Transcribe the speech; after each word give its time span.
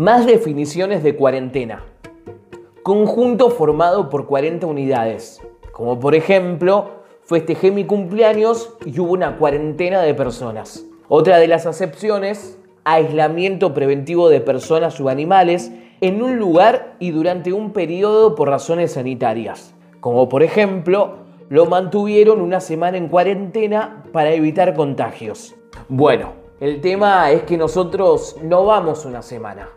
Más 0.00 0.24
definiciones 0.24 1.02
de 1.02 1.14
cuarentena. 1.14 1.84
Conjunto 2.82 3.50
formado 3.50 4.08
por 4.08 4.24
40 4.24 4.66
unidades. 4.66 5.42
Como 5.72 6.00
por 6.00 6.14
ejemplo, 6.14 7.02
festejé 7.22 7.70
mi 7.70 7.84
cumpleaños 7.84 8.72
y 8.86 8.98
hubo 8.98 9.12
una 9.12 9.36
cuarentena 9.36 10.00
de 10.00 10.14
personas. 10.14 10.86
Otra 11.08 11.36
de 11.36 11.48
las 11.48 11.66
acepciones, 11.66 12.58
aislamiento 12.84 13.74
preventivo 13.74 14.30
de 14.30 14.40
personas 14.40 14.98
o 15.02 15.10
animales 15.10 15.70
en 16.00 16.22
un 16.22 16.38
lugar 16.38 16.96
y 16.98 17.10
durante 17.10 17.52
un 17.52 17.74
periodo 17.74 18.34
por 18.34 18.48
razones 18.48 18.92
sanitarias. 18.92 19.74
Como 20.00 20.30
por 20.30 20.42
ejemplo, 20.42 21.16
lo 21.50 21.66
mantuvieron 21.66 22.40
una 22.40 22.60
semana 22.60 22.96
en 22.96 23.08
cuarentena 23.08 24.02
para 24.14 24.32
evitar 24.32 24.72
contagios. 24.72 25.54
Bueno, 25.90 26.32
el 26.58 26.80
tema 26.80 27.30
es 27.32 27.42
que 27.42 27.58
nosotros 27.58 28.38
no 28.42 28.64
vamos 28.64 29.04
una 29.04 29.20
semana. 29.20 29.68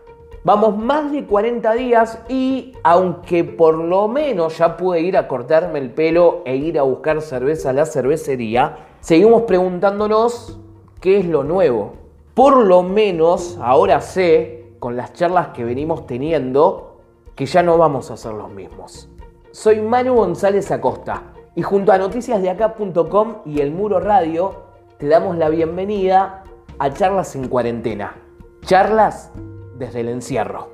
Vamos 0.46 0.78
más 0.78 1.10
de 1.14 1.26
40 1.26 1.74
días 1.74 2.20
y 2.28 2.74
aunque 2.84 3.46
por 3.46 3.76
lo 3.76 4.10
menos 4.10 4.58
ya 4.58 4.76
pude 4.76 5.00
ir 5.00 5.16
a 5.16 5.30
cortarme 5.30 5.80
el 5.80 5.92
pelo 5.92 6.42
e 6.44 6.58
ir 6.58 6.78
a 6.78 6.82
buscar 6.82 7.22
cerveza 7.22 7.70
a 7.70 7.74
la 7.74 7.86
cervecería, 7.86 8.76
seguimos 9.00 9.44
preguntándonos 9.44 10.60
qué 11.00 11.20
es 11.20 11.26
lo 11.26 11.46
nuevo. 11.46 11.94
Por 12.34 12.58
lo 12.58 12.84
menos 12.84 13.58
ahora 13.62 14.02
sé, 14.02 14.74
con 14.80 14.98
las 14.98 15.14
charlas 15.14 15.50
que 15.50 15.64
venimos 15.64 16.06
teniendo, 16.08 16.98
que 17.36 17.46
ya 17.46 17.64
no 17.64 17.78
vamos 17.78 18.12
a 18.12 18.18
ser 18.18 18.34
los 18.34 18.52
mismos. 18.52 19.08
Soy 19.52 19.80
Manu 19.80 20.16
González 20.16 20.72
Acosta 20.72 21.24
y 21.56 21.62
junto 21.62 21.94
a 21.94 21.98
noticiasdeacá.com 21.98 23.36
y 23.46 23.62
El 23.62 23.72
Muro 23.72 24.02
Radio 24.02 24.56
te 24.98 25.08
damos 25.08 25.38
la 25.38 25.48
bienvenida 25.48 26.44
a 26.80 26.90
Charlas 26.90 27.34
en 27.38 27.48
Cuarentena. 27.48 28.18
Charlas 28.66 29.32
desde 29.76 30.02
el 30.02 30.10
encierro. 30.10 30.70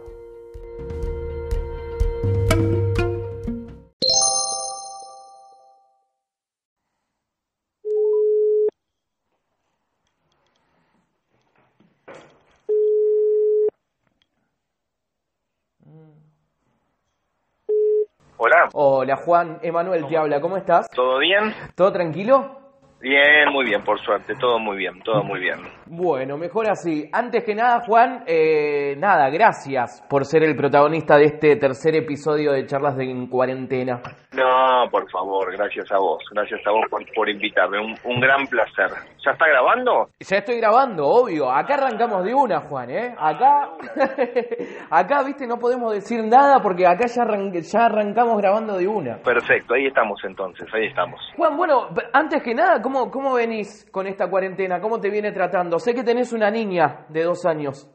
Hola. 18.42 18.70
Hola 18.74 19.16
Juan, 19.18 19.60
Emanuel 19.62 20.08
te 20.08 20.16
habla, 20.16 20.40
¿cómo 20.40 20.56
estás? 20.56 20.90
¿Todo 20.92 21.20
bien? 21.20 21.54
¿Todo 21.76 21.92
tranquilo? 21.92 22.58
Bien, 23.02 23.50
muy 23.52 23.66
bien, 23.66 23.84
por 23.84 24.00
suerte, 24.00 24.34
todo 24.36 24.60
muy 24.60 24.78
bien, 24.78 25.02
todo 25.04 25.24
muy 25.24 25.40
bien. 25.40 25.60
Bueno, 25.92 26.38
mejor 26.38 26.70
así. 26.70 27.10
Antes 27.12 27.44
que 27.44 27.56
nada, 27.56 27.82
Juan, 27.84 28.24
eh, 28.28 28.96
nada, 29.00 29.28
gracias 29.32 30.04
por 30.08 30.24
ser 30.24 30.44
el 30.44 30.56
protagonista 30.56 31.18
de 31.18 31.26
este 31.26 31.56
tercer 31.56 31.96
episodio 31.96 32.52
de 32.52 32.68
Charlas 32.68 32.96
de 32.96 33.10
en 33.10 33.26
Cuarentena. 33.28 34.00
No, 34.32 34.88
por 34.92 35.10
favor, 35.10 35.52
gracias 35.52 35.92
a 35.92 35.98
vos, 35.98 36.24
gracias 36.32 36.62
a 36.68 36.70
vos 36.70 36.86
por, 36.92 37.02
por 37.16 37.28
invitarme, 37.28 37.80
un, 37.80 37.96
un 38.06 38.22
gran 38.22 38.46
placer. 38.46 38.92
¿Ya 39.26 39.32
está 39.32 39.48
grabando? 39.48 40.10
Ya 40.20 40.38
estoy 40.38 40.58
grabando, 40.60 41.08
obvio. 41.08 41.50
Acá 41.52 41.74
arrancamos 41.74 42.24
de 42.24 42.36
una, 42.36 42.60
Juan, 42.62 42.92
¿eh? 42.92 43.16
Acá, 43.18 43.72
acá, 44.92 45.24
viste, 45.24 45.48
no 45.48 45.58
podemos 45.58 45.92
decir 45.94 46.24
nada 46.24 46.62
porque 46.62 46.86
acá 46.86 47.08
ya, 47.08 47.24
arran- 47.24 47.52
ya 47.52 47.86
arrancamos 47.88 48.38
grabando 48.38 48.78
de 48.78 48.88
una. 48.88 49.18
Perfecto, 49.24 49.74
ahí 49.74 49.88
estamos 49.88 50.20
entonces, 50.24 50.68
ahí 50.72 50.86
estamos. 50.86 51.20
Juan, 51.36 51.58
bueno, 51.58 51.88
antes 52.14 52.44
que 52.44 52.54
nada, 52.54 52.80
¿cómo, 52.84 53.10
¿cómo 53.10 53.34
venís 53.34 53.90
con 53.92 54.06
esta 54.06 54.30
cuarentena? 54.30 54.80
¿Cómo 54.80 55.00
te 55.00 55.10
viene 55.10 55.32
tratando? 55.32 55.79
Sé 55.80 55.94
que 55.94 56.04
tenés 56.04 56.34
una 56.34 56.52
niña 56.52 57.06
de 57.08 57.24
dos 57.24 57.46
años. 57.46 57.90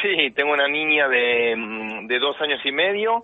Sí, 0.00 0.30
tengo 0.34 0.52
una 0.52 0.68
niña 0.68 1.08
de, 1.08 1.56
mm, 1.56 2.06
de 2.06 2.18
dos 2.20 2.40
años 2.40 2.60
y 2.64 2.70
medio. 2.70 3.22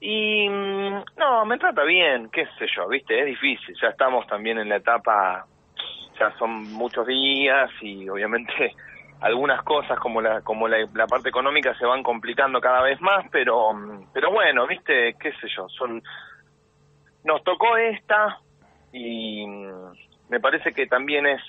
Y 0.00 0.48
mm, 0.48 1.02
no, 1.18 1.44
me 1.44 1.58
trata 1.58 1.82
bien, 1.82 2.30
qué 2.30 2.46
sé 2.58 2.66
yo, 2.74 2.88
viste, 2.88 3.18
es 3.18 3.26
difícil, 3.26 3.76
ya 3.80 3.88
estamos 3.88 4.26
también 4.26 4.58
en 4.58 4.68
la 4.68 4.76
etapa, 4.76 5.44
ya 6.18 6.32
son 6.38 6.72
muchos 6.72 7.06
días 7.06 7.70
y 7.82 8.08
obviamente 8.08 8.74
algunas 9.20 9.62
cosas 9.62 9.98
como 9.98 10.22
la 10.22 10.40
como 10.40 10.68
la, 10.68 10.86
parte 11.06 11.28
económica 11.28 11.74
se 11.76 11.84
van 11.84 12.02
complicando 12.02 12.60
cada 12.62 12.80
vez 12.80 12.98
más, 13.02 13.26
pero 13.30 13.74
mm, 13.74 14.06
pero 14.14 14.30
bueno, 14.30 14.66
viste, 14.66 15.16
qué 15.20 15.32
sé 15.32 15.48
yo, 15.54 15.68
son 15.68 16.02
nos 17.24 17.44
tocó 17.44 17.76
esta 17.76 18.38
y 18.92 19.44
me 20.30 20.40
parece 20.40 20.72
que 20.72 20.86
también 20.86 21.26
es 21.26 21.42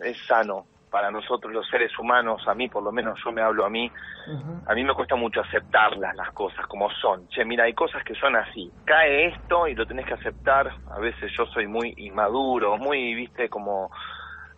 es 0.00 0.16
sano 0.26 0.64
para 0.90 1.10
nosotros 1.10 1.52
los 1.52 1.66
seres 1.68 1.96
humanos, 1.98 2.42
a 2.48 2.54
mí 2.54 2.68
por 2.68 2.82
lo 2.82 2.90
menos 2.92 3.18
yo 3.24 3.30
me 3.32 3.42
hablo 3.42 3.64
a 3.64 3.70
mí, 3.70 3.90
a 4.66 4.74
mí 4.74 4.84
me 4.84 4.94
cuesta 4.94 5.16
mucho 5.16 5.40
aceptarlas 5.40 6.14
las 6.16 6.30
cosas 6.32 6.66
como 6.66 6.90
son. 6.90 7.28
Che, 7.28 7.44
mira, 7.44 7.64
hay 7.64 7.74
cosas 7.74 8.02
que 8.04 8.14
son 8.14 8.36
así. 8.36 8.70
Cae 8.84 9.26
esto 9.28 9.66
y 9.68 9.74
lo 9.74 9.86
tenés 9.86 10.06
que 10.06 10.14
aceptar. 10.14 10.70
A 10.90 10.98
veces 10.98 11.30
yo 11.36 11.46
soy 11.46 11.66
muy 11.66 11.94
inmaduro, 11.98 12.76
muy, 12.76 13.14
viste, 13.14 13.48
como 13.48 13.90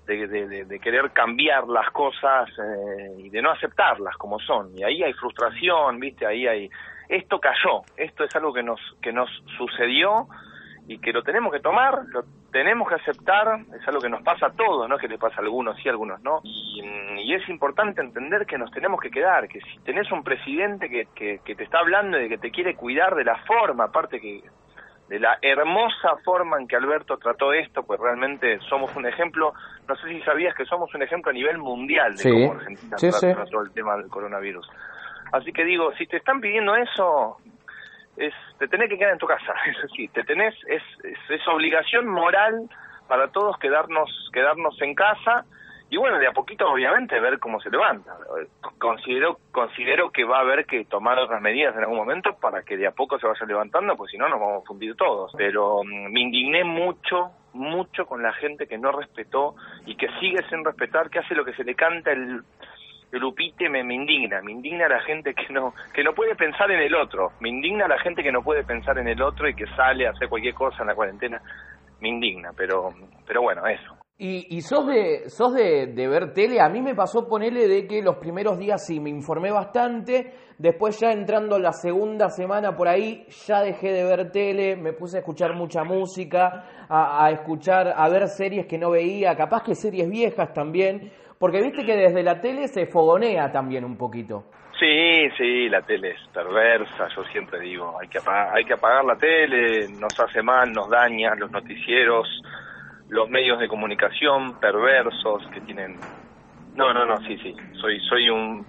de, 0.06 0.26
de, 0.26 0.48
de- 0.48 0.64
de 0.64 0.80
querer 0.80 1.12
cambiar 1.12 1.69
las 1.69 1.90
cosas 1.90 2.48
eh, 2.58 3.14
y 3.19 3.30
de 3.30 3.42
no 3.42 3.50
aceptarlas 3.52 4.16
como 4.16 4.38
son. 4.40 4.76
Y 4.76 4.82
ahí 4.82 5.02
hay 5.02 5.12
frustración, 5.12 6.00
viste, 6.00 6.26
ahí 6.26 6.46
hay... 6.46 6.70
Esto 7.08 7.38
cayó, 7.40 7.82
esto 7.96 8.24
es 8.24 8.34
algo 8.36 8.52
que 8.52 8.62
nos, 8.62 8.80
que 9.02 9.12
nos 9.12 9.28
sucedió 9.58 10.26
y 10.86 10.98
que 11.00 11.12
lo 11.12 11.22
tenemos 11.22 11.52
que 11.52 11.60
tomar, 11.60 12.02
lo 12.08 12.24
tenemos 12.50 12.88
que 12.88 12.97
aceptar, 12.97 13.61
es 13.78 13.87
algo 13.87 14.00
que 14.00 14.09
nos 14.09 14.22
pasa 14.22 14.47
a 14.47 14.53
todos, 14.53 14.88
no 14.88 14.97
es 14.97 15.00
que 15.00 15.09
le 15.09 15.19
pasa 15.19 15.37
a 15.38 15.41
algunos 15.44 15.77
sí, 15.77 15.88
a 15.88 15.93
algunos 15.93 16.21
no. 16.22 16.41
Y, 16.43 16.83
mm, 16.83 17.19
y 17.19 17.34
es 17.34 17.49
importante 17.49 18.00
entender 18.00 18.47
que 18.47 18.59
nos 18.59 18.71
tenemos 18.71 19.00
que 19.00 19.11
quedar, 19.11 19.49
que 19.49 19.61
si 19.61 19.78
tenés 19.81 20.11
un 20.12 20.22
presidente 20.22 20.88
que, 20.88 21.06
que, 21.15 21.41
que 21.44 21.55
te 21.55 21.65
está 21.65 21.78
hablando 21.78 22.21
y 22.21 22.28
que 22.28 22.38
te 22.38 22.50
quiere 22.50 22.75
cuidar 22.75 23.15
de 23.15 23.25
la 23.25 23.37
forma, 23.44 23.84
aparte 23.84 24.21
que 24.21 24.43
de 25.09 25.19
la 25.19 25.38
hermosa 25.43 26.16
forma 26.25 26.61
en 26.61 26.69
que 26.69 26.77
Alberto 26.77 27.16
trató 27.16 27.53
esto, 27.53 27.83
pues 27.83 27.99
realmente 27.99 28.61
somos 28.69 28.94
un 28.94 29.06
ejemplo, 29.06 29.53
no 29.88 29.97
sé 29.97 30.09
si 30.09 30.21
sabías 30.22 30.55
que 30.55 30.65
somos 30.65 30.94
un 30.94 31.03
ejemplo 31.03 31.31
a 31.31 31.34
nivel 31.34 31.59
mundial 31.59 32.12
de 32.12 32.19
Sí, 32.19 32.31
cómo 32.31 32.53
Argentina 32.53 32.97
sí, 32.97 33.11
sí. 33.11 33.27
trató 33.34 33.61
el 33.61 33.72
tema 33.72 33.97
del 33.97 34.09
coronavirus. 34.09 34.69
Así 35.32 35.53
que 35.53 35.65
digo, 35.65 35.93
si 35.99 36.06
te 36.06 36.17
están 36.17 36.41
pidiendo 36.41 36.77
eso, 36.77 37.38
es 38.20 38.34
te 38.58 38.69
tenés 38.69 38.88
que 38.88 38.98
quedar 38.98 39.12
en 39.12 39.19
tu 39.19 39.26
casa, 39.26 39.54
es 39.66 39.82
decir, 39.82 40.10
te 40.12 40.25
tenés 40.25 40.54
es, 40.66 40.82
es, 41.04 41.19
es 41.28 41.48
obligación 41.48 42.06
moral 42.06 42.69
para 43.08 43.28
todos 43.28 43.58
quedarnos 43.58 44.10
quedarnos 44.32 44.81
en 44.82 44.94
casa 44.94 45.44
y 45.92 45.97
bueno, 45.97 46.19
de 46.19 46.28
a 46.28 46.32
poquito 46.32 46.70
obviamente 46.70 47.19
ver 47.19 47.41
cómo 47.41 47.60
se 47.60 47.69
levanta. 47.69 48.16
Considero 48.78 49.38
considero 49.50 50.10
que 50.12 50.22
va 50.22 50.38
a 50.38 50.42
haber 50.42 50.64
que 50.64 50.84
tomar 50.84 51.19
otras 51.19 51.42
medidas 51.42 51.75
en 51.75 51.82
algún 51.82 51.97
momento 51.97 52.36
para 52.41 52.62
que 52.62 52.76
de 52.76 52.86
a 52.86 52.92
poco 52.92 53.19
se 53.19 53.26
vaya 53.26 53.44
levantando, 53.44 53.97
pues 53.97 54.12
si 54.12 54.16
no 54.16 54.28
nos 54.28 54.38
vamos 54.38 54.62
a 54.62 54.66
fundir 54.66 54.94
todos. 54.94 55.32
Pero 55.37 55.82
mm, 55.82 56.12
me 56.12 56.20
indigné 56.20 56.62
mucho 56.62 57.32
mucho 57.52 58.06
con 58.06 58.22
la 58.22 58.32
gente 58.34 58.69
que 58.69 58.78
no 58.78 58.92
respetó 58.92 59.56
y 59.84 59.97
que 59.97 60.08
sigue 60.20 60.38
sin 60.48 60.64
respetar, 60.64 61.10
que 61.10 61.19
hace 61.19 61.34
lo 61.34 61.44
que 61.44 61.54
se 61.54 61.64
le 61.64 61.75
canta 61.75 62.12
el 62.12 62.42
el 63.12 63.25
upite 63.25 63.69
me, 63.69 63.82
me 63.82 63.94
indigna, 63.94 64.41
me 64.43 64.53
indigna 64.53 64.88
la 64.88 65.00
gente 65.00 65.34
que 65.34 65.53
no 65.53 65.75
que 65.93 66.04
no 66.04 66.15
puede 66.15 66.34
pensar 66.34 66.71
en 66.71 66.81
el 66.81 66.94
otro, 66.94 67.32
me 67.41 67.48
indigna 67.48 67.88
la 67.88 67.98
gente 67.98 68.22
que 68.22 68.32
no 68.32 68.43
puede 68.43 68.65
pensar 68.65 68.98
en 68.98 69.09
el 69.09 69.21
otro 69.21 69.48
y 69.48 69.54
que 69.54 69.66
sale 69.76 70.06
a 70.06 70.10
hacer 70.10 70.28
cualquier 70.28 70.54
cosa 70.54 70.82
en 70.82 70.88
la 70.88 70.94
cuarentena, 70.94 71.41
me 72.00 72.09
indigna, 72.09 72.53
pero 72.56 72.94
pero 73.26 73.43
bueno, 73.43 73.66
eso. 73.66 74.00
¿Y, 74.22 74.54
y 74.54 74.60
sos, 74.60 74.86
de, 74.86 75.31
sos 75.31 75.54
de, 75.54 75.86
de 75.94 76.06
ver 76.06 76.34
tele? 76.34 76.60
A 76.60 76.69
mí 76.69 76.82
me 76.82 76.94
pasó 76.94 77.26
ponerle 77.26 77.66
de 77.66 77.86
que 77.86 78.03
los 78.03 78.19
primeros 78.19 78.58
días 78.58 78.84
sí 78.86 79.00
me 79.00 79.08
informé 79.08 79.50
bastante, 79.50 80.34
después 80.58 81.00
ya 81.00 81.10
entrando 81.10 81.58
la 81.58 81.72
segunda 81.72 82.28
semana 82.28 82.76
por 82.76 82.86
ahí 82.86 83.25
ya 83.47 83.62
dejé 83.62 83.92
de 83.92 84.04
ver 84.04 84.31
tele, 84.31 84.76
me 84.76 84.92
puse 84.92 85.16
a 85.16 85.20
escuchar 85.20 85.54
mucha 85.54 85.84
música, 85.84 86.86
a, 86.91 87.31
escuchar, 87.31 87.94
a 87.97 88.10
ver 88.10 88.28
series 88.28 88.66
que 88.66 88.76
no 88.76 88.91
veía, 88.91 89.34
capaz 89.34 89.62
que 89.62 89.75
series 89.75 90.06
viejas 90.10 90.52
también, 90.52 91.11
porque 91.38 91.62
viste 91.62 91.82
que 91.87 91.96
desde 91.96 92.22
la 92.22 92.43
tele 92.43 92.69
se 92.69 92.84
fogonea 92.84 93.50
también 93.50 93.87
un 93.87 93.96
poquito. 93.96 94.44
Sí, 94.78 95.31
sí, 95.38 95.70
la 95.70 95.81
tele 95.81 96.11
es 96.11 96.28
perversa, 96.31 97.08
yo 97.17 97.25
siempre 97.32 97.58
digo, 97.61 97.99
hay 97.99 98.08
que 98.08 98.19
apagar, 98.19 98.55
hay 98.55 98.67
que 98.67 98.75
apagar 98.75 99.02
la 99.02 99.17
tele, 99.17 99.88
nos 99.99 100.12
hace 100.20 100.43
mal, 100.43 100.70
nos 100.72 100.90
daña, 100.90 101.34
los 101.37 101.50
noticieros, 101.50 102.28
los 103.10 103.28
medios 103.28 103.58
de 103.58 103.68
comunicación 103.68 104.58
perversos 104.58 105.42
que 105.52 105.60
tienen 105.60 106.00
No, 106.74 106.94
no, 106.94 107.04
no, 107.04 107.20
sí, 107.20 107.36
sí, 107.38 107.54
soy 107.80 108.00
soy 108.08 108.30
un 108.30 108.66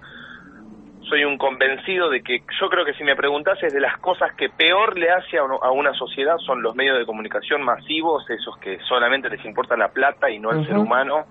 soy 1.08 1.24
un 1.24 1.36
convencido 1.36 2.10
de 2.10 2.22
que 2.22 2.42
yo 2.60 2.68
creo 2.68 2.84
que 2.84 2.94
si 2.94 3.04
me 3.04 3.16
preguntases 3.16 3.72
de 3.72 3.80
las 3.80 3.98
cosas 3.98 4.34
que 4.36 4.48
peor 4.48 4.96
le 4.98 5.10
hace 5.10 5.36
a, 5.38 5.70
una 5.70 5.92
sociedad 5.94 6.38
son 6.38 6.62
los 6.62 6.74
medios 6.74 6.98
de 6.98 7.06
comunicación 7.06 7.62
masivos, 7.62 8.28
esos 8.30 8.56
que 8.58 8.78
solamente 8.88 9.28
les 9.28 9.44
importa 9.44 9.76
la 9.76 9.88
plata 9.88 10.30
y 10.30 10.38
no 10.38 10.52
el 10.52 10.66
ser 10.66 10.78
humano. 10.78 11.26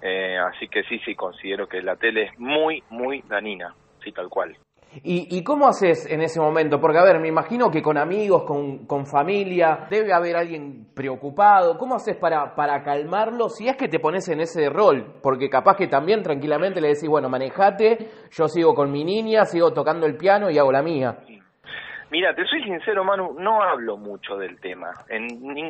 Eh, 0.00 0.38
así 0.38 0.68
que 0.68 0.84
sí, 0.84 1.00
sí, 1.04 1.14
considero 1.14 1.66
que 1.66 1.82
la 1.82 1.96
tele 1.96 2.24
es 2.24 2.38
muy, 2.38 2.82
muy 2.90 3.22
dañina, 3.22 3.74
sí, 4.02 4.12
tal 4.12 4.28
cual. 4.28 4.56
¿Y, 5.02 5.42
cómo 5.44 5.68
haces 5.68 6.10
en 6.10 6.22
ese 6.22 6.40
momento? 6.40 6.80
Porque, 6.80 6.98
a 6.98 7.04
ver, 7.04 7.20
me 7.20 7.28
imagino 7.28 7.70
que 7.70 7.82
con 7.82 7.98
amigos, 7.98 8.44
con, 8.44 8.86
con 8.86 9.06
familia, 9.06 9.86
debe 9.90 10.12
haber 10.12 10.36
alguien 10.36 10.86
preocupado. 10.94 11.76
¿Cómo 11.78 11.96
haces 11.96 12.16
para, 12.16 12.54
para 12.54 12.82
calmarlo 12.82 13.48
si 13.48 13.68
es 13.68 13.76
que 13.76 13.88
te 13.88 13.98
pones 13.98 14.28
en 14.28 14.40
ese 14.40 14.70
rol? 14.70 15.14
Porque 15.22 15.50
capaz 15.50 15.76
que 15.76 15.88
también 15.88 16.22
tranquilamente 16.22 16.80
le 16.80 16.88
decís, 16.88 17.08
bueno, 17.08 17.28
manejate, 17.28 18.10
yo 18.30 18.48
sigo 18.48 18.74
con 18.74 18.90
mi 18.90 19.04
niña, 19.04 19.44
sigo 19.44 19.72
tocando 19.72 20.06
el 20.06 20.16
piano 20.16 20.50
y 20.50 20.58
hago 20.58 20.72
la 20.72 20.82
mía. 20.82 21.18
Mira, 22.10 22.34
te 22.34 22.46
soy 22.46 22.62
sincero, 22.62 23.04
Manu, 23.04 23.34
no 23.38 23.62
hablo 23.62 23.96
mucho 23.96 24.36
del 24.36 24.60
tema. 24.60 24.92
En, 25.08 25.26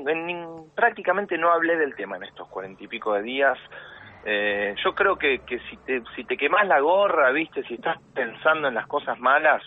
en, 0.07 0.71
prácticamente 0.75 1.39
no 1.39 1.51
hablé 1.51 1.77
del 1.77 1.95
tema 1.97 2.17
en 2.17 2.25
estos 2.25 2.47
cuarenta 2.49 2.85
y 2.85 2.89
pico 2.89 3.15
de 3.15 3.23
días. 3.23 3.59
Eh, 4.29 4.75
yo 4.83 4.93
creo 4.93 5.17
que, 5.17 5.39
que 5.47 5.61
si 5.71 5.77
te, 5.77 6.03
si 6.17 6.25
te 6.25 6.37
quemas 6.37 6.67
la 6.67 6.81
gorra, 6.81 7.31
viste, 7.31 7.63
si 7.63 7.75
estás 7.75 7.97
pensando 8.13 8.67
en 8.67 8.75
las 8.75 8.89
cosas 8.89 9.21
malas, 9.21 9.63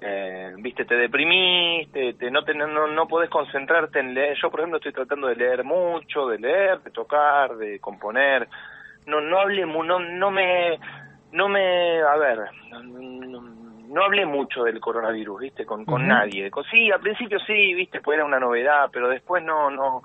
eh, 0.00 0.50
viste, 0.56 0.86
te 0.86 0.96
deprimís, 0.96 1.92
te, 1.92 2.30
no, 2.30 2.42
te, 2.42 2.54
no, 2.54 2.86
no 2.86 3.06
podés 3.06 3.28
concentrarte 3.28 4.00
en 4.00 4.14
leer. 4.14 4.38
Yo, 4.40 4.50
por 4.50 4.60
ejemplo, 4.60 4.78
estoy 4.78 4.94
tratando 4.94 5.28
de 5.28 5.36
leer 5.36 5.62
mucho, 5.62 6.26
de 6.26 6.38
leer, 6.38 6.80
de 6.80 6.90
tocar, 6.90 7.54
de 7.56 7.78
componer. 7.80 8.48
No, 9.04 9.20
no 9.20 9.40
hablé, 9.40 9.66
no, 9.66 10.00
no 10.00 10.30
me, 10.30 10.78
no 11.32 11.48
me, 11.50 12.00
a 12.00 12.16
ver, 12.16 12.38
no, 12.70 14.04
hablé 14.04 14.24
mucho 14.24 14.64
del 14.64 14.80
coronavirus, 14.80 15.38
viste, 15.38 15.66
con, 15.66 15.84
con 15.84 16.08
nadie. 16.08 16.50
Sí, 16.70 16.90
al 16.90 17.00
principio 17.00 17.38
sí, 17.40 17.74
viste, 17.74 18.00
pues 18.00 18.16
era 18.16 18.24
una 18.24 18.40
novedad, 18.40 18.88
pero 18.90 19.10
después 19.10 19.44
no, 19.44 19.70
no, 19.70 20.02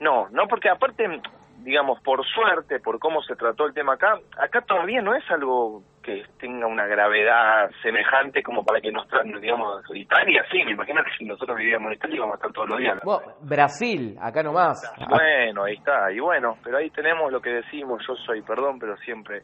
no, 0.00 0.28
no, 0.30 0.48
porque 0.48 0.70
aparte 0.70 1.20
digamos, 1.64 1.98
por 2.02 2.24
suerte, 2.26 2.78
por 2.78 2.98
cómo 2.98 3.22
se 3.22 3.34
trató 3.36 3.66
el 3.66 3.72
tema 3.72 3.94
acá, 3.94 4.18
acá 4.36 4.60
todavía 4.60 5.00
no 5.00 5.14
es 5.14 5.24
algo 5.30 5.82
que 6.02 6.22
tenga 6.38 6.66
una 6.66 6.86
gravedad 6.86 7.70
semejante 7.82 8.42
como 8.42 8.62
para 8.62 8.82
que 8.82 8.92
nos 8.92 9.08
traten, 9.08 9.40
digamos, 9.40 9.82
Italia, 9.94 10.44
sí, 10.52 10.62
me 10.62 10.72
imagino 10.72 11.02
que 11.02 11.10
si 11.16 11.24
nosotros 11.24 11.56
vivíamos 11.56 11.88
en 11.88 11.94
Italia 11.94 12.16
íbamos 12.16 12.34
a 12.34 12.36
estar 12.36 12.52
todos 12.52 12.68
los 12.68 12.78
días. 12.78 13.00
Brasil, 13.40 14.16
acá 14.20 14.42
nomás. 14.42 14.94
Bueno, 15.08 15.64
ahí 15.64 15.74
está, 15.74 16.12
y 16.12 16.20
bueno, 16.20 16.58
pero 16.62 16.76
ahí 16.76 16.90
tenemos 16.90 17.32
lo 17.32 17.40
que 17.40 17.50
decimos, 17.50 18.04
yo 18.06 18.14
soy, 18.16 18.42
perdón, 18.42 18.78
pero 18.78 18.96
siempre 18.98 19.42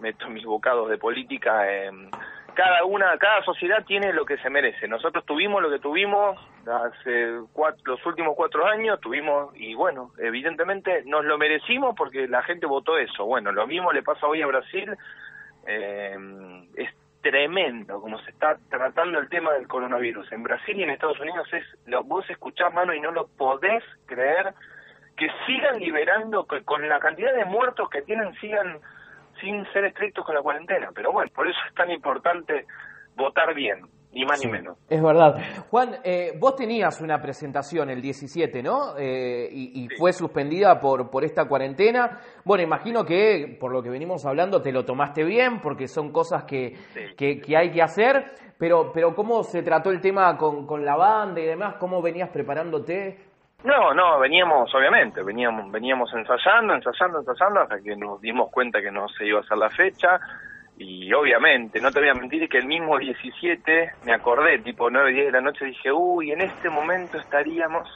meto 0.00 0.28
mis 0.28 0.44
bocados 0.44 0.90
de 0.90 0.98
política 0.98 1.66
en 1.72 2.10
cada 2.56 2.84
una, 2.84 3.16
cada 3.18 3.44
sociedad 3.44 3.84
tiene 3.84 4.14
lo 4.14 4.24
que 4.24 4.38
se 4.38 4.48
merece. 4.48 4.88
Nosotros 4.88 5.24
tuvimos 5.26 5.62
lo 5.62 5.70
que 5.70 5.78
tuvimos 5.78 6.40
hace 6.66 7.38
los 7.84 8.06
últimos 8.06 8.34
cuatro 8.34 8.66
años, 8.66 8.98
tuvimos, 9.00 9.54
y 9.54 9.74
bueno, 9.74 10.10
evidentemente 10.18 11.02
nos 11.04 11.24
lo 11.26 11.36
merecimos 11.36 11.94
porque 11.94 12.26
la 12.26 12.42
gente 12.42 12.66
votó 12.66 12.96
eso. 12.96 13.26
Bueno, 13.26 13.52
lo 13.52 13.66
mismo 13.66 13.92
le 13.92 14.02
pasa 14.02 14.26
hoy 14.26 14.40
a 14.40 14.46
Brasil. 14.46 14.96
Eh, 15.66 16.16
es 16.76 16.90
tremendo 17.20 18.00
como 18.00 18.18
se 18.20 18.30
está 18.30 18.56
tratando 18.70 19.18
el 19.18 19.28
tema 19.28 19.52
del 19.52 19.68
coronavirus. 19.68 20.32
En 20.32 20.42
Brasil 20.42 20.78
y 20.78 20.82
en 20.82 20.90
Estados 20.90 21.20
Unidos 21.20 21.46
es, 21.52 21.64
lo, 21.84 22.04
vos 22.04 22.28
escuchás, 22.30 22.72
mano, 22.72 22.94
y 22.94 23.00
no 23.00 23.10
lo 23.10 23.26
podés 23.26 23.84
creer 24.06 24.54
que 25.16 25.28
sigan 25.46 25.78
liberando, 25.78 26.46
con 26.64 26.88
la 26.88 27.00
cantidad 27.00 27.34
de 27.34 27.44
muertos 27.44 27.90
que 27.90 28.02
tienen, 28.02 28.34
sigan 28.40 28.80
sin 29.40 29.64
ser 29.72 29.84
estrictos 29.84 30.24
con 30.24 30.34
la 30.34 30.42
cuarentena. 30.42 30.90
Pero 30.94 31.12
bueno, 31.12 31.30
por 31.34 31.48
eso 31.48 31.58
es 31.68 31.74
tan 31.74 31.90
importante 31.90 32.66
votar 33.16 33.54
bien, 33.54 33.80
ni 34.12 34.24
más 34.24 34.44
ni 34.44 34.50
menos. 34.50 34.78
Es 34.88 35.02
verdad. 35.02 35.36
Juan, 35.70 35.96
eh, 36.04 36.32
vos 36.38 36.54
tenías 36.56 37.00
una 37.00 37.20
presentación 37.20 37.90
el 37.90 38.00
17, 38.02 38.62
¿no? 38.62 38.96
Eh, 38.98 39.48
y, 39.50 39.88
fue 39.98 40.12
suspendida 40.12 40.78
por, 40.80 41.10
por 41.10 41.24
esta 41.24 41.46
cuarentena. 41.46 42.18
Bueno, 42.44 42.62
imagino 42.64 43.04
que, 43.04 43.56
por 43.58 43.72
lo 43.72 43.82
que 43.82 43.90
venimos 43.90 44.26
hablando, 44.26 44.60
te 44.60 44.72
lo 44.72 44.84
tomaste 44.84 45.24
bien, 45.24 45.60
porque 45.60 45.88
son 45.88 46.12
cosas 46.12 46.44
que, 46.44 46.76
que, 47.16 47.56
hay 47.56 47.70
que 47.70 47.82
hacer. 47.82 48.32
Pero, 48.58 48.90
pero 48.92 49.14
¿cómo 49.14 49.42
se 49.42 49.62
trató 49.62 49.90
el 49.90 50.00
tema 50.00 50.36
con, 50.36 50.66
con 50.66 50.84
la 50.84 50.96
banda 50.96 51.40
y 51.40 51.46
demás? 51.46 51.76
¿Cómo 51.78 52.00
venías 52.02 52.30
preparándote? 52.30 53.18
No, 53.66 53.92
no, 53.92 54.20
veníamos, 54.20 54.72
obviamente, 54.76 55.24
veníamos, 55.24 55.72
veníamos 55.72 56.14
ensayando, 56.14 56.72
ensayando, 56.72 57.18
ensayando, 57.18 57.62
hasta 57.62 57.80
que 57.80 57.96
nos 57.96 58.20
dimos 58.20 58.48
cuenta 58.52 58.80
que 58.80 58.92
no 58.92 59.08
se 59.08 59.26
iba 59.26 59.40
a 59.40 59.42
hacer 59.42 59.58
la 59.58 59.70
fecha. 59.70 60.20
Y 60.78 61.12
obviamente, 61.12 61.80
no 61.80 61.90
te 61.90 61.98
voy 61.98 62.08
a 62.08 62.14
mentir 62.14 62.48
que 62.48 62.58
el 62.58 62.66
mismo 62.66 62.96
17 62.96 63.94
me 64.04 64.12
acordé, 64.12 64.60
tipo 64.60 64.88
9, 64.88 65.10
10 65.12 65.26
de 65.26 65.32
la 65.32 65.40
noche, 65.40 65.64
dije, 65.64 65.90
uy, 65.90 66.30
en 66.30 66.42
este 66.42 66.70
momento 66.70 67.18
estaríamos. 67.18 67.88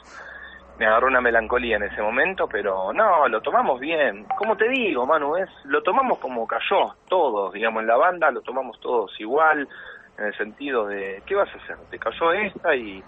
Me 0.77 0.87
agarró 0.87 1.07
una 1.07 1.21
melancolía 1.21 1.77
en 1.77 1.83
ese 1.83 2.01
momento, 2.01 2.49
pero 2.49 2.91
no, 2.91 3.29
lo 3.29 3.39
tomamos 3.39 3.79
bien. 3.79 4.25
Como 4.37 4.57
te 4.57 4.67
digo, 4.67 5.05
Manu, 5.05 5.37
es, 5.37 5.49
lo 5.63 5.81
tomamos 5.83 6.19
como 6.19 6.45
cayó, 6.45 6.95
todos, 7.07 7.53
digamos, 7.53 7.81
en 7.81 7.87
la 7.87 7.95
banda 7.95 8.29
lo 8.29 8.41
tomamos 8.41 8.77
todos 8.81 9.17
igual, 9.21 9.69
en 10.17 10.25
el 10.25 10.35
sentido 10.35 10.85
de, 10.87 11.23
¿qué 11.25 11.35
vas 11.35 11.47
a 11.55 11.57
hacer? 11.59 11.77
Te 11.89 11.97
cayó 11.97 12.33
esta 12.33 12.75
y 12.75 13.01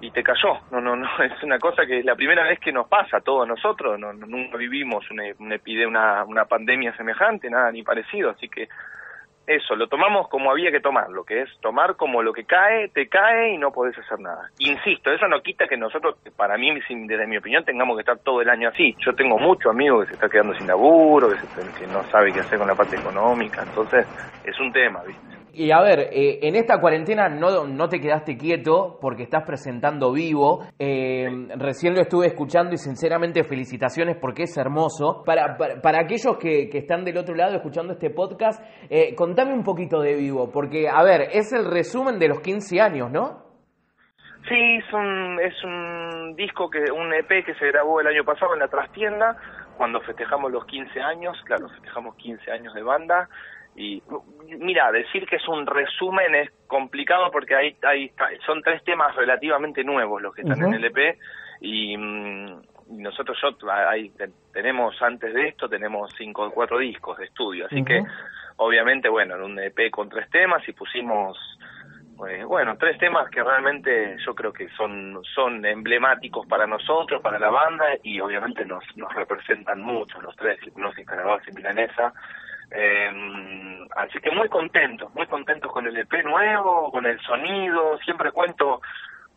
y 0.00 0.10
te 0.10 0.22
cayó. 0.22 0.58
No, 0.70 0.80
no, 0.80 0.96
no, 0.96 1.08
es 1.22 1.42
una 1.42 1.58
cosa 1.58 1.86
que 1.86 1.98
es 1.98 2.04
la 2.04 2.14
primera 2.14 2.44
vez 2.44 2.58
que 2.60 2.72
nos 2.72 2.88
pasa 2.88 3.18
a 3.18 3.20
todos 3.20 3.46
nosotros, 3.46 3.98
no, 3.98 4.12
nunca 4.12 4.56
vivimos 4.56 5.04
una, 5.10 5.24
una, 5.38 6.24
una 6.24 6.44
pandemia 6.44 6.96
semejante, 6.96 7.50
nada 7.50 7.70
ni 7.72 7.82
parecido, 7.82 8.30
así 8.30 8.48
que 8.48 8.68
eso, 9.48 9.74
lo 9.76 9.88
tomamos 9.88 10.28
como 10.28 10.50
había 10.50 10.70
que 10.70 10.80
tomarlo, 10.80 11.24
que 11.24 11.40
es 11.40 11.48
tomar 11.62 11.96
como 11.96 12.22
lo 12.22 12.34
que 12.34 12.44
cae, 12.44 12.90
te 12.90 13.08
cae 13.08 13.54
y 13.54 13.56
no 13.56 13.72
podés 13.72 13.96
hacer 13.96 14.20
nada. 14.20 14.50
Insisto, 14.58 15.10
eso 15.10 15.26
no 15.26 15.40
quita 15.40 15.66
que 15.66 15.78
nosotros, 15.78 16.16
para 16.36 16.58
mí, 16.58 16.78
desde 17.06 17.26
mi 17.26 17.38
opinión, 17.38 17.64
tengamos 17.64 17.96
que 17.96 18.02
estar 18.02 18.18
todo 18.18 18.42
el 18.42 18.50
año 18.50 18.68
así. 18.68 18.94
Yo 18.98 19.14
tengo 19.14 19.38
muchos 19.38 19.72
amigos 19.72 20.02
que 20.02 20.08
se 20.08 20.14
están 20.16 20.28
quedando 20.28 20.54
sin 20.54 20.66
laburo, 20.66 21.30
que, 21.30 21.36
que 21.80 21.86
no 21.86 22.04
sabe 22.10 22.30
qué 22.30 22.40
hacer 22.40 22.58
con 22.58 22.68
la 22.68 22.74
parte 22.74 22.96
económica, 22.96 23.62
entonces 23.62 24.06
es 24.44 24.60
un 24.60 24.70
tema, 24.70 25.02
¿viste? 25.06 25.37
Y 25.52 25.70
a 25.70 25.80
ver, 25.80 26.00
eh, 26.12 26.40
en 26.42 26.54
esta 26.54 26.80
cuarentena 26.80 27.28
no, 27.28 27.66
no 27.66 27.88
te 27.88 28.00
quedaste 28.00 28.36
quieto 28.36 28.98
porque 29.00 29.24
estás 29.24 29.44
presentando 29.44 30.12
vivo. 30.12 30.64
Eh, 30.78 31.26
recién 31.56 31.94
lo 31.94 32.00
estuve 32.00 32.26
escuchando 32.26 32.74
y 32.74 32.78
sinceramente 32.78 33.44
felicitaciones 33.44 34.16
porque 34.20 34.44
es 34.44 34.56
hermoso. 34.56 35.22
Para, 35.24 35.56
para, 35.56 36.00
aquellos 36.00 36.36
que, 36.38 36.68
que, 36.68 36.78
están 36.78 37.04
del 37.04 37.18
otro 37.18 37.34
lado 37.34 37.56
escuchando 37.56 37.94
este 37.94 38.10
podcast, 38.10 38.62
eh, 38.90 39.14
contame 39.14 39.52
un 39.52 39.64
poquito 39.64 40.00
de 40.00 40.14
vivo, 40.14 40.50
porque 40.52 40.88
a 40.88 41.02
ver, 41.02 41.28
es 41.32 41.52
el 41.52 41.70
resumen 41.70 42.18
de 42.18 42.28
los 42.28 42.40
15 42.40 42.80
años, 42.80 43.10
¿no? 43.10 43.48
Sí, 44.48 44.76
es 44.76 44.92
un, 44.94 45.38
es 45.40 45.64
un 45.64 46.34
disco, 46.34 46.70
que 46.70 46.90
un 46.90 47.12
EP 47.12 47.44
que 47.44 47.54
se 47.54 47.66
grabó 47.66 48.00
el 48.00 48.06
año 48.06 48.24
pasado 48.24 48.54
en 48.54 48.60
la 48.60 48.68
trastienda, 48.68 49.36
cuando 49.76 50.00
festejamos 50.00 50.50
los 50.50 50.64
15 50.64 51.00
años, 51.00 51.36
claro, 51.44 51.68
festejamos 51.68 52.16
15 52.16 52.50
años 52.50 52.72
de 52.72 52.82
banda, 52.82 53.28
y 53.78 54.02
mira, 54.58 54.90
decir 54.90 55.24
que 55.26 55.36
es 55.36 55.46
un 55.46 55.64
resumen 55.64 56.34
es 56.34 56.50
complicado 56.66 57.30
porque 57.30 57.54
hay, 57.54 57.76
hay 57.82 58.10
son 58.44 58.60
tres 58.60 58.82
temas 58.82 59.14
relativamente 59.14 59.84
nuevos 59.84 60.20
los 60.20 60.34
que 60.34 60.42
están 60.42 60.60
en 60.64 60.74
el 60.74 60.84
EP 60.84 61.16
y, 61.60 61.96
mm, 61.96 62.60
nosotros 62.88 63.38
yo 63.40 63.70
ahí 63.70 64.10
tenemos 64.52 65.00
antes 65.00 65.32
de 65.32 65.48
esto 65.48 65.68
tenemos 65.68 66.12
cinco 66.16 66.46
o 66.46 66.50
cuatro 66.50 66.78
discos 66.78 67.18
de 67.18 67.26
estudio, 67.26 67.66
así 67.66 67.84
que 67.84 68.02
obviamente 68.56 69.08
bueno, 69.08 69.36
en 69.36 69.42
un 69.42 69.60
EP 69.60 69.90
con 69.90 70.08
tres 70.08 70.28
temas 70.30 70.66
y 70.68 70.72
pusimos 70.72 71.38
pues, 72.16 72.44
bueno, 72.46 72.76
tres 72.78 72.98
temas 72.98 73.30
que 73.30 73.44
realmente 73.44 74.16
yo 74.26 74.34
creo 74.34 74.52
que 74.52 74.68
son 74.70 75.20
son 75.34 75.64
emblemáticos 75.64 76.48
para 76.48 76.66
nosotros, 76.66 77.22
para 77.22 77.38
la 77.38 77.50
banda 77.50 77.84
y 78.02 78.18
obviamente 78.18 78.64
nos 78.64 78.82
nos 78.96 79.14
representan 79.14 79.80
mucho 79.82 80.20
los 80.20 80.34
tres, 80.34 80.58
Hipnosis, 80.66 81.06
Carabas 81.06 81.46
y 81.46 81.52
Milanesa 81.52 82.12
eh, 82.70 83.86
así 83.96 84.18
que 84.20 84.30
muy 84.30 84.48
contentos, 84.48 85.12
muy 85.14 85.26
contentos 85.26 85.72
con 85.72 85.86
el 85.86 85.96
EP 85.96 86.24
nuevo, 86.24 86.90
con 86.90 87.06
el 87.06 87.18
sonido, 87.20 87.98
siempre 87.98 88.32
cuento, 88.32 88.80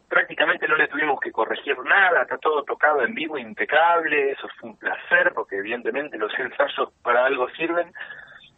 prácticamente 0.10 0.68
no 0.68 0.76
le 0.76 0.90
tuvimos 0.90 1.20
que 1.22 1.32
corregir 1.32 1.78
nada, 1.80 2.24
está 2.24 2.38
todo 2.38 2.64
tocado 2.64 3.02
en 3.04 3.14
vivo 3.14 3.38
impecable, 3.38 4.32
eso 4.32 4.48
fue 4.60 4.72
un 4.72 4.78
placer 4.78 5.32
porque 5.34 5.58
evidentemente 5.58 6.18
los 6.18 6.32
ensayos 6.40 6.92
para 7.02 7.26
algo 7.26 7.50
sirven. 7.52 7.94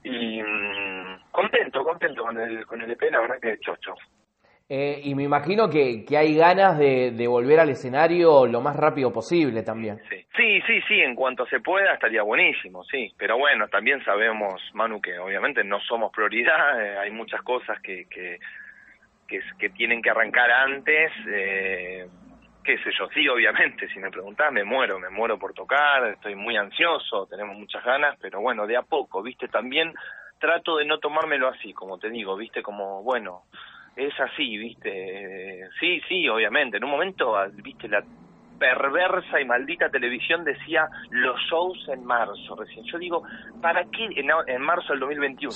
Y 0.03 0.41
mm, 0.41 1.31
contento, 1.31 1.83
contento 1.83 2.23
con 2.23 2.37
el, 2.39 2.65
con 2.65 2.81
el 2.81 2.91
EP, 2.91 3.03
la 3.11 3.21
verdad 3.21 3.39
que 3.39 3.59
chocho. 3.59 3.95
Eh, 4.69 5.01
y 5.03 5.13
me 5.13 5.23
imagino 5.23 5.69
que, 5.69 6.05
que 6.05 6.17
hay 6.17 6.35
ganas 6.35 6.77
de, 6.77 7.11
de, 7.11 7.27
volver 7.27 7.59
al 7.59 7.69
escenario 7.69 8.47
lo 8.47 8.61
más 8.61 8.77
rápido 8.77 9.11
posible 9.11 9.61
también. 9.61 9.99
Sí. 10.09 10.25
sí, 10.37 10.61
sí, 10.65 10.81
sí, 10.87 11.01
en 11.01 11.15
cuanto 11.15 11.45
se 11.47 11.59
pueda 11.59 11.93
estaría 11.93 12.23
buenísimo, 12.23 12.83
sí. 12.85 13.13
Pero 13.17 13.37
bueno, 13.37 13.67
también 13.67 14.03
sabemos, 14.05 14.61
Manu, 14.73 15.01
que 15.01 15.19
obviamente 15.19 15.63
no 15.65 15.81
somos 15.81 16.11
prioridad, 16.13 16.81
eh, 16.81 16.97
hay 16.97 17.11
muchas 17.11 17.41
cosas 17.41 17.79
que, 17.81 18.05
que, 18.09 18.39
que, 19.27 19.69
tienen 19.71 20.01
que 20.01 20.09
arrancar 20.09 20.49
antes. 20.49 21.11
Eh, 21.27 22.07
qué 22.63 22.77
sé 22.77 22.91
yo, 22.97 23.09
sí, 23.13 23.27
obviamente, 23.27 23.89
si 23.89 23.99
me 23.99 24.09
preguntás, 24.09 24.49
me 24.53 24.63
muero, 24.63 24.97
me 24.97 25.09
muero 25.09 25.37
por 25.37 25.53
tocar, 25.53 26.07
estoy 26.07 26.35
muy 26.35 26.55
ansioso, 26.55 27.27
tenemos 27.27 27.57
muchas 27.57 27.83
ganas, 27.83 28.17
pero 28.21 28.39
bueno, 28.39 28.65
de 28.65 28.77
a 28.77 28.83
poco, 28.83 29.21
viste, 29.21 29.49
también 29.49 29.93
trato 30.39 30.77
de 30.77 30.85
no 30.85 30.99
tomármelo 30.99 31.49
así, 31.49 31.73
como 31.73 31.99
te 31.99 32.09
digo, 32.09 32.37
viste, 32.37 32.63
como, 32.63 33.03
bueno 33.03 33.43
es 33.95 34.19
así, 34.19 34.57
¿viste? 34.57 35.69
Sí, 35.79 36.01
sí, 36.07 36.27
obviamente. 36.27 36.77
En 36.77 36.83
un 36.83 36.91
momento, 36.91 37.35
¿viste? 37.63 37.87
La 37.87 38.03
perversa 38.57 39.41
y 39.41 39.45
maldita 39.45 39.89
televisión 39.89 40.43
decía 40.43 40.87
los 41.09 41.39
shows 41.49 41.87
en 41.89 42.05
marzo 42.05 42.55
recién. 42.55 42.85
Yo 42.85 42.97
digo, 42.97 43.23
¿para 43.61 43.83
qué? 43.85 44.07
En, 44.15 44.61
marzo 44.61 44.93
del 44.93 45.01
2021. 45.01 45.53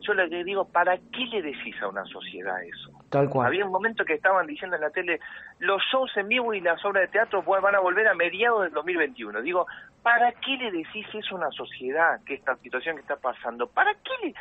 yo 0.00 0.14
le 0.14 0.44
digo, 0.44 0.68
¿para 0.68 0.98
qué 0.98 1.24
le 1.30 1.42
decís 1.42 1.74
a 1.80 1.88
una 1.88 2.04
sociedad 2.04 2.62
eso? 2.62 2.90
Tal 3.10 3.28
cual. 3.28 3.46
Había 3.46 3.64
un 3.64 3.72
momento 3.72 4.04
que 4.04 4.14
estaban 4.14 4.46
diciendo 4.46 4.76
en 4.76 4.82
la 4.82 4.90
tele, 4.90 5.18
los 5.60 5.82
shows 5.90 6.14
en 6.16 6.28
vivo 6.28 6.52
y 6.52 6.60
las 6.60 6.84
obras 6.84 7.04
de 7.04 7.08
teatro 7.08 7.42
van 7.42 7.74
a 7.74 7.80
volver 7.80 8.06
a 8.08 8.14
mediados 8.14 8.64
del 8.64 8.72
2021. 8.72 9.40
Digo, 9.42 9.66
¿para 10.02 10.32
qué 10.32 10.56
le 10.56 10.70
decís 10.70 11.06
eso 11.14 11.34
a 11.34 11.38
una 11.38 11.50
sociedad, 11.50 12.20
que 12.24 12.34
esta 12.34 12.56
situación 12.56 12.96
que 12.96 13.02
está 13.02 13.16
pasando? 13.16 13.66
¿Para 13.68 13.94
qué 13.94 14.34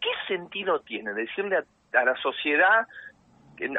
qué 0.00 0.10
sentido 0.28 0.80
tiene 0.80 1.14
decirle 1.14 1.56
a 1.56 1.64
la 2.04 2.16
sociedad 2.16 2.86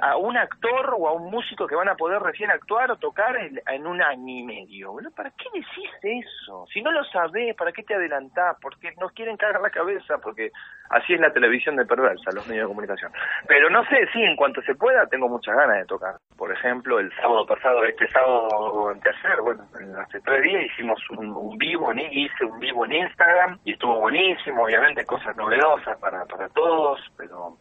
a 0.02 0.18
un 0.18 0.38
actor 0.38 0.96
o 0.98 1.08
a 1.08 1.14
un 1.14 1.30
músico 1.30 1.68
que 1.68 1.76
van 1.76 1.90
a 1.90 1.96
poder 1.96 2.22
recién 2.22 2.50
actuar 2.50 2.92
o 2.92 2.98
tocar 2.98 3.36
en, 3.38 3.88
un 3.88 4.02
año 4.02 4.28
y 4.28 4.44
medio. 4.44 4.92
Bueno, 4.92 5.12
¿Para 5.12 5.32
qué 5.32 5.46
decís 5.54 5.90
eso? 6.02 6.66
Si 6.74 6.82
no 6.82 6.92
lo 6.92 7.04
sabés, 7.06 7.56
¿para 7.56 7.72
qué 7.72 7.84
te 7.84 7.96
adelantás? 7.96 8.58
Porque 8.62 8.94
nos 9.00 9.12
quieren 9.12 9.38
cagar 9.38 9.62
la 9.62 9.70
cabeza, 9.70 10.18
porque 10.18 10.52
así 10.90 11.14
es 11.14 11.20
la 11.20 11.32
televisión 11.32 11.76
de 11.76 11.86
perversa, 11.86 12.32
los 12.34 12.48
medios 12.48 12.66
de 12.66 12.70
comunicación. 12.70 13.12
Pero 13.48 13.70
no 13.70 13.84
sé, 13.86 14.08
sí, 14.14 14.22
en 14.24 14.36
cuanto 14.36 14.62
se 14.62 14.76
pueda, 14.76 15.06
tengo 15.08 15.30
muchas 15.30 15.56
ganas 15.56 15.78
de 15.78 15.86
tocar. 15.86 16.16
Por 16.36 16.52
ejemplo, 16.52 17.00
el 17.00 17.14
sábado 17.16 17.46
pasado, 17.46 17.84
este 17.84 18.08
sábado 18.10 18.90
anteayer, 18.90 19.42
bueno, 19.42 19.64
hace 20.02 20.20
tres 20.22 20.42
días 20.44 20.66
hicimos 20.66 21.00
un, 21.12 21.58
vivo, 21.58 21.92
hice 21.94 22.46
un 22.46 22.60
vivo 22.60 22.86
en 22.86 22.94
Instagram 22.94 23.60
y 23.64 23.74
estuvo 23.74 24.00
buenísimo, 24.00 24.64
obviamente 24.64 25.06
cosas 25.06 25.36
novedosas 25.36 25.98
para, 26.00 26.26
para 26.26 26.50
todos, 26.50 27.00
pero 27.18 27.58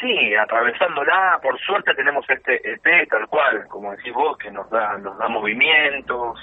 Sí, 0.00 0.34
atravesándola, 0.34 1.38
por 1.42 1.58
suerte 1.60 1.94
tenemos 1.94 2.28
este 2.28 2.72
EP 2.72 3.08
tal 3.08 3.26
cual, 3.28 3.66
como 3.68 3.92
decís 3.92 4.12
vos, 4.12 4.36
que 4.36 4.50
nos 4.50 4.68
da, 4.68 4.98
nos 4.98 5.16
da 5.16 5.26
movimientos, 5.28 6.38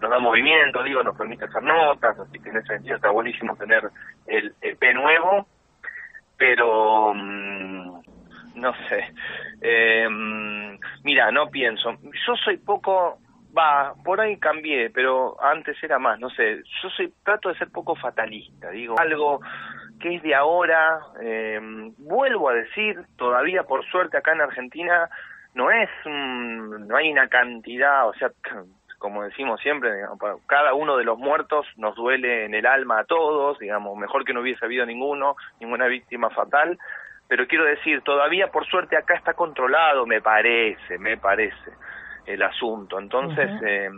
nos 0.00 0.10
da 0.10 0.18
movimiento, 0.18 0.82
digo, 0.82 1.02
nos 1.02 1.16
permite 1.16 1.44
hacer 1.44 1.62
notas, 1.62 2.18
así 2.18 2.38
que 2.38 2.48
en 2.48 2.56
ese 2.56 2.68
sentido 2.68 2.96
está 2.96 3.10
buenísimo 3.10 3.54
tener 3.56 3.90
el 4.26 4.54
EP 4.62 4.94
nuevo, 4.94 5.46
pero 6.38 7.12
mm, 7.14 8.00
no 8.54 8.72
sé, 8.88 9.12
eh, 9.60 10.08
mira, 11.04 11.30
no 11.30 11.50
pienso, 11.50 11.98
yo 12.02 12.34
soy 12.42 12.56
poco, 12.56 13.18
va, 13.56 13.92
por 14.02 14.22
ahí 14.22 14.38
cambié, 14.38 14.88
pero 14.88 15.36
antes 15.42 15.76
era 15.82 15.98
más, 15.98 16.18
no 16.18 16.30
sé, 16.30 16.62
yo 16.82 16.88
soy, 16.88 17.12
trato 17.22 17.50
de 17.50 17.58
ser 17.58 17.70
poco 17.70 17.94
fatalista, 17.94 18.70
digo, 18.70 18.98
algo 18.98 19.40
que 20.00 20.16
es 20.16 20.22
de 20.22 20.34
ahora. 20.34 21.00
Eh, 21.20 21.60
vuelvo 21.98 22.48
a 22.48 22.54
decir, 22.54 23.00
todavía 23.16 23.64
por 23.64 23.84
suerte 23.86 24.16
acá 24.16 24.32
en 24.32 24.40
Argentina 24.42 25.08
no 25.54 25.70
es, 25.70 25.88
no 26.04 26.96
hay 26.96 27.10
una 27.10 27.28
cantidad, 27.28 28.08
o 28.08 28.14
sea, 28.14 28.30
como 28.98 29.24
decimos 29.24 29.60
siempre, 29.60 29.90
cada 30.46 30.74
uno 30.74 30.96
de 30.96 31.04
los 31.04 31.18
muertos 31.18 31.66
nos 31.76 31.94
duele 31.96 32.44
en 32.44 32.54
el 32.54 32.66
alma 32.66 33.00
a 33.00 33.04
todos, 33.04 33.58
digamos, 33.58 33.96
mejor 33.96 34.24
que 34.24 34.32
no 34.32 34.40
hubiese 34.40 34.64
habido 34.64 34.86
ninguno, 34.86 35.36
ninguna 35.60 35.86
víctima 35.86 36.30
fatal, 36.30 36.78
pero 37.28 37.46
quiero 37.46 37.64
decir, 37.64 38.02
todavía 38.02 38.48
por 38.48 38.66
suerte 38.66 38.96
acá 38.96 39.14
está 39.14 39.34
controlado, 39.34 40.06
me 40.06 40.20
parece, 40.20 40.98
me 40.98 41.16
parece 41.16 41.72
el 42.26 42.42
asunto. 42.42 42.98
Entonces, 42.98 43.50
eh, 43.64 43.90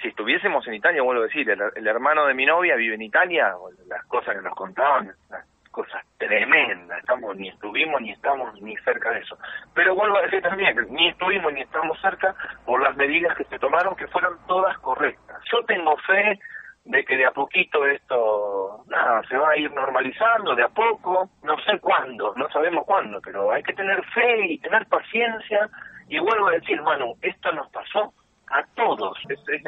si 0.00 0.08
estuviésemos 0.08 0.66
en 0.66 0.74
Italia, 0.74 1.02
vuelvo 1.02 1.22
a 1.22 1.26
decir, 1.26 1.48
el, 1.48 1.86
hermano 1.86 2.26
de 2.26 2.34
mi 2.34 2.46
novia 2.46 2.76
vive 2.76 2.94
en 2.94 3.02
Italia, 3.02 3.54
las 3.88 4.04
cosas 4.06 4.36
que 4.36 4.42
nos 4.42 4.54
contaban, 4.54 5.12
las 5.30 5.44
cosas 5.70 6.04
tremendas, 6.18 6.98
estamos 7.00 7.36
ni 7.36 7.48
estuvimos 7.48 8.00
ni 8.00 8.12
estamos 8.12 8.60
ni 8.60 8.76
cerca 8.78 9.10
de 9.10 9.20
eso. 9.20 9.38
Pero 9.74 9.94
vuelvo 9.94 10.18
a 10.18 10.22
decir 10.22 10.42
también, 10.42 10.76
ni 10.90 11.08
estuvimos 11.08 11.52
ni 11.52 11.62
estamos 11.62 12.00
cerca 12.00 12.34
por 12.64 12.82
las 12.82 12.96
medidas 12.96 13.36
que 13.36 13.44
se 13.44 13.58
tomaron, 13.58 13.96
que 13.96 14.06
fueron 14.08 14.38
todas 14.46 14.76
correctas. 14.78 15.40
Yo 15.52 15.64
tengo 15.64 15.96
fe 15.98 16.38
de 16.84 17.04
que 17.04 17.16
de 17.16 17.26
a 17.26 17.30
poquito 17.30 17.86
esto, 17.86 18.84
nada, 18.88 19.22
se 19.28 19.36
va 19.36 19.50
a 19.50 19.56
ir 19.56 19.72
normalizando, 19.72 20.54
de 20.54 20.64
a 20.64 20.68
poco, 20.68 21.30
no 21.42 21.58
sé 21.60 21.78
cuándo, 21.80 22.34
no 22.36 22.48
sabemos 22.50 22.84
cuándo, 22.84 23.20
pero 23.22 23.50
hay 23.50 23.62
que 23.62 23.72
tener 23.72 24.04
fe 24.06 24.46
y 24.52 24.58
tener 24.58 24.86
paciencia, 24.86 25.68
y 26.08 26.18
vuelvo 26.18 26.48
a 26.48 26.52
decir, 26.52 26.80
Manu, 26.82 27.16
esto 27.22 27.50
nos 27.52 27.70
pasó 27.70 28.12
a 28.50 28.64
todos. 28.74 29.18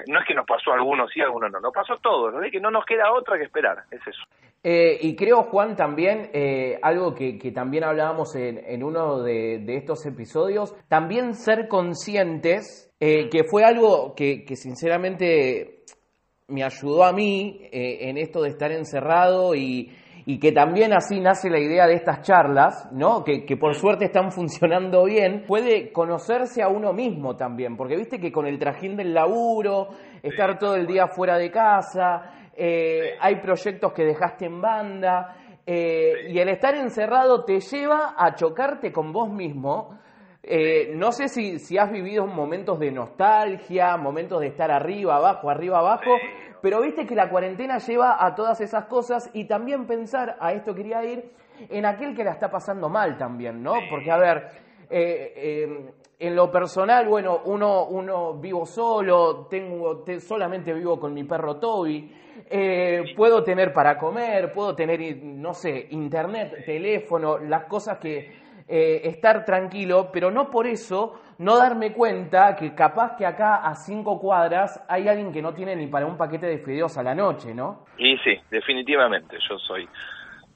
no 0.09 0.21
es 0.21 0.27
que 0.27 0.35
nos 0.35 0.47
pasó 0.47 0.73
a 0.73 0.75
algunos 0.75 1.11
sí, 1.13 1.21
a 1.21 1.25
algunos 1.25 1.51
no, 1.51 1.61
nos 1.61 1.73
pasó 1.73 1.95
a 1.95 1.99
todos. 1.99 2.35
¿no? 2.35 2.41
que 2.51 2.61
no 2.61 2.71
nos 2.71 2.85
queda 2.85 3.13
otra 3.13 3.37
que 3.39 3.45
esperar, 3.45 3.85
es 3.91 4.01
eso. 4.07 4.23
Eh, 4.63 4.99
y 5.01 5.15
creo, 5.15 5.45
Juan, 5.45 5.77
también 5.77 6.31
eh, 6.33 6.79
algo 6.83 7.15
que, 7.15 7.39
también 7.55 7.85
hablábamos 7.85 8.35
en, 8.35 8.83
uno 8.83 9.23
de, 9.23 9.65
estos 9.77 10.05
episodios, 10.07 10.75
también 10.89 11.35
ser 11.35 11.69
conscientes, 11.69 12.93
eh, 12.99 13.29
que 13.29 13.45
fue 13.45 13.65
algo 13.65 14.15
que, 14.15 14.45
que, 14.45 14.57
sinceramente 14.57 15.85
me 16.49 16.65
ayudó 16.65 17.05
a 17.05 17.13
mí 17.13 17.61
en 17.71 18.19
esto 18.19 18.43
de 18.43 18.51
estar 18.51 18.73
encerrado 18.73 19.55
y, 19.55 19.93
y 20.29 20.41
que 20.41 20.51
también 20.51 20.93
así 20.93 21.21
nace 21.21 21.49
la 21.49 21.61
idea 21.61 21.87
de 21.87 21.95
estas 21.95 22.23
charlas, 22.23 22.89
¿no? 22.91 23.23
Que, 23.23 23.57
por 23.57 23.77
suerte 23.77 24.07
están 24.07 24.33
funcionando 24.33 25.05
bien, 25.05 25.45
puede 25.47 25.93
conocerse 25.93 26.63
a 26.63 26.69
uno 26.69 26.93
mismo 26.93 27.37
también, 27.37 27.77
porque 27.77 27.97
viste 27.97 28.19
que 28.19 28.33
con 28.33 28.45
el 28.45 28.59
trajín 28.59 28.97
del 28.97 29.15
laburo, 29.15 29.91
estar 30.25 30.59
todo 30.59 30.75
el 30.75 30.87
día 30.89 31.07
fuera 31.07 31.39
de 31.39 31.51
casa, 31.53 32.51
eh, 32.57 33.13
hay 33.21 33.37
proyectos 33.37 33.93
que 33.93 34.05
dejaste 34.05 34.47
en 34.47 34.61
banda, 34.61 35.37
eh, 35.65 36.29
y 36.29 36.39
el 36.41 36.49
estar 36.49 36.75
encerrado 36.75 37.45
te 37.45 37.61
lleva 37.61 38.15
a 38.19 38.35
chocarte 38.35 38.91
con 38.91 39.13
vos 39.13 39.31
mismo. 39.31 39.97
Eh, 40.43 40.93
no 40.95 41.11
sé 41.11 41.29
si, 41.29 41.59
si 41.59 41.77
has 41.77 41.91
vivido 41.91 42.25
momentos 42.27 42.79
de 42.79 42.93
nostalgia, 42.93 43.97
momentos 43.97 44.41
de 44.41 44.49
estar 44.49 44.71
arriba, 44.71 45.17
abajo, 45.17 45.51
arriba, 45.51 45.81
abajo, 45.81 46.11
pero 46.67 46.81
viste 46.81 47.07
que 47.07 47.15
la 47.15 47.31
cuarentena 47.31 47.79
lleva 47.79 48.27
a 48.27 48.35
todas 48.35 48.61
esas 48.61 48.87
cosas 48.87 49.31
y 49.33 49.45
también 49.45 49.87
pensar, 49.87 50.37
a 50.41 50.53
esto 50.53 50.75
quería 50.75 51.05
ir, 51.05 51.31
en 51.69 51.87
aquel 51.87 52.13
que 52.13 52.25
la 52.25 52.33
está 52.33 52.51
pasando 52.51 52.89
mal 52.89 53.17
también, 53.17 53.63
¿no? 53.63 53.75
Porque, 53.89 54.11
a 54.11 54.17
ver, 54.17 54.49
eh, 54.91 55.33
eh, 55.37 55.91
en 56.19 56.35
lo 56.35 56.51
personal, 56.51 57.07
bueno, 57.07 57.43
uno, 57.45 57.87
uno 57.87 58.35
vivo 58.41 58.67
solo, 58.67 59.47
tengo, 59.47 60.05
solamente 60.19 60.75
vivo 60.75 60.99
con 60.99 61.15
mi 61.15 61.23
perro 61.23 61.55
Toby, 61.55 62.13
eh, 62.51 63.15
puedo 63.17 63.45
tener 63.45 63.73
para 63.73 63.97
comer, 63.97 64.53
puedo 64.53 64.75
tener, 64.75 65.23
no 65.23 65.55
sé, 65.55 65.87
internet, 65.91 66.65
teléfono, 66.67 67.39
las 67.39 67.67
cosas 67.67 67.99
que 67.99 68.45
estar 68.67 69.45
tranquilo, 69.45 70.11
pero 70.13 70.33
no 70.33 70.51
por 70.51 70.67
eso 70.67 71.13
no 71.39 71.59
darme 71.59 71.93
cuenta 71.93 72.57
que 72.57 72.75
capaz 72.75 73.17
que 73.17 73.27
acá 73.27 73.57
a 73.57 73.75
cinco 73.75 74.19
cuadras 74.21 74.85
hay 74.89 75.09
alguien 75.09 75.33
que 75.33 75.43
no 75.43 75.53
tiene 75.53 75.77
ni 75.77 75.87
para 75.87 76.07
un 76.07 76.17
paquete 76.17 76.47
de 76.47 76.59
fideos 76.59 76.97
a 76.97 77.03
la 77.03 77.15
noche, 77.15 77.55
¿no? 77.55 77.85
Y 77.99 78.17
sí, 78.19 78.39
definitivamente, 78.51 79.37
yo 79.49 79.59
soy, 79.59 79.89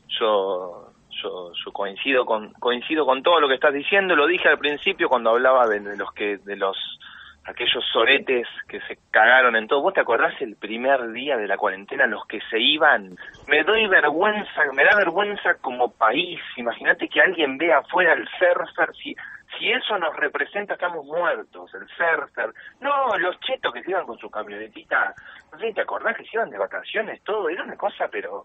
yo, 0.08 0.92
yo, 1.22 1.52
yo 1.52 1.72
coincido 1.72 2.24
con, 2.24 2.52
coincido 2.54 3.04
con 3.04 3.22
todo 3.22 3.40
lo 3.40 3.48
que 3.48 3.54
estás 3.54 3.74
diciendo, 3.74 4.16
lo 4.16 4.26
dije 4.26 4.48
al 4.48 4.58
principio 4.58 5.08
cuando 5.08 5.30
hablaba 5.30 5.66
de, 5.66 5.80
los 5.96 6.12
que, 6.12 6.38
de 6.38 6.56
los 6.56 6.76
aquellos 7.44 7.84
soretes 7.92 8.46
que 8.68 8.80
se 8.82 8.98
cagaron 9.10 9.56
en 9.56 9.66
todo. 9.66 9.82
¿Vos 9.82 9.94
te 9.94 10.00
acordás 10.00 10.34
el 10.40 10.56
primer 10.56 11.10
día 11.12 11.36
de 11.36 11.48
la 11.48 11.56
cuarentena, 11.56 12.06
los 12.06 12.24
que 12.26 12.40
se 12.50 12.58
iban? 12.60 13.16
Me 13.48 13.64
doy 13.64 13.86
vergüenza, 13.88 14.62
me 14.72 14.84
da 14.84 14.96
vergüenza 14.96 15.54
como 15.60 15.90
país. 15.90 16.40
Imagínate 16.56 17.08
que 17.08 17.20
alguien 17.20 17.58
vea 17.58 17.78
afuera 17.78 18.12
el 18.12 18.28
surfer, 18.38 18.90
si 19.60 19.70
eso 19.70 19.98
nos 19.98 20.16
representa, 20.16 20.74
estamos 20.74 21.04
muertos, 21.04 21.72
el 21.74 21.86
surfer. 21.88 22.50
No, 22.80 23.16
los 23.18 23.38
chetos 23.40 23.72
que 23.74 23.82
se 23.82 23.90
iban 23.90 24.06
con 24.06 24.18
su 24.18 24.30
camionetita, 24.30 25.14
no 25.52 25.58
sé, 25.58 25.72
¿te 25.74 25.82
acordás 25.82 26.16
que 26.16 26.24
se 26.24 26.30
iban 26.36 26.48
de 26.48 26.58
vacaciones, 26.58 27.22
todo? 27.22 27.48
Era 27.50 27.62
una 27.62 27.76
cosa, 27.76 28.08
pero 28.10 28.44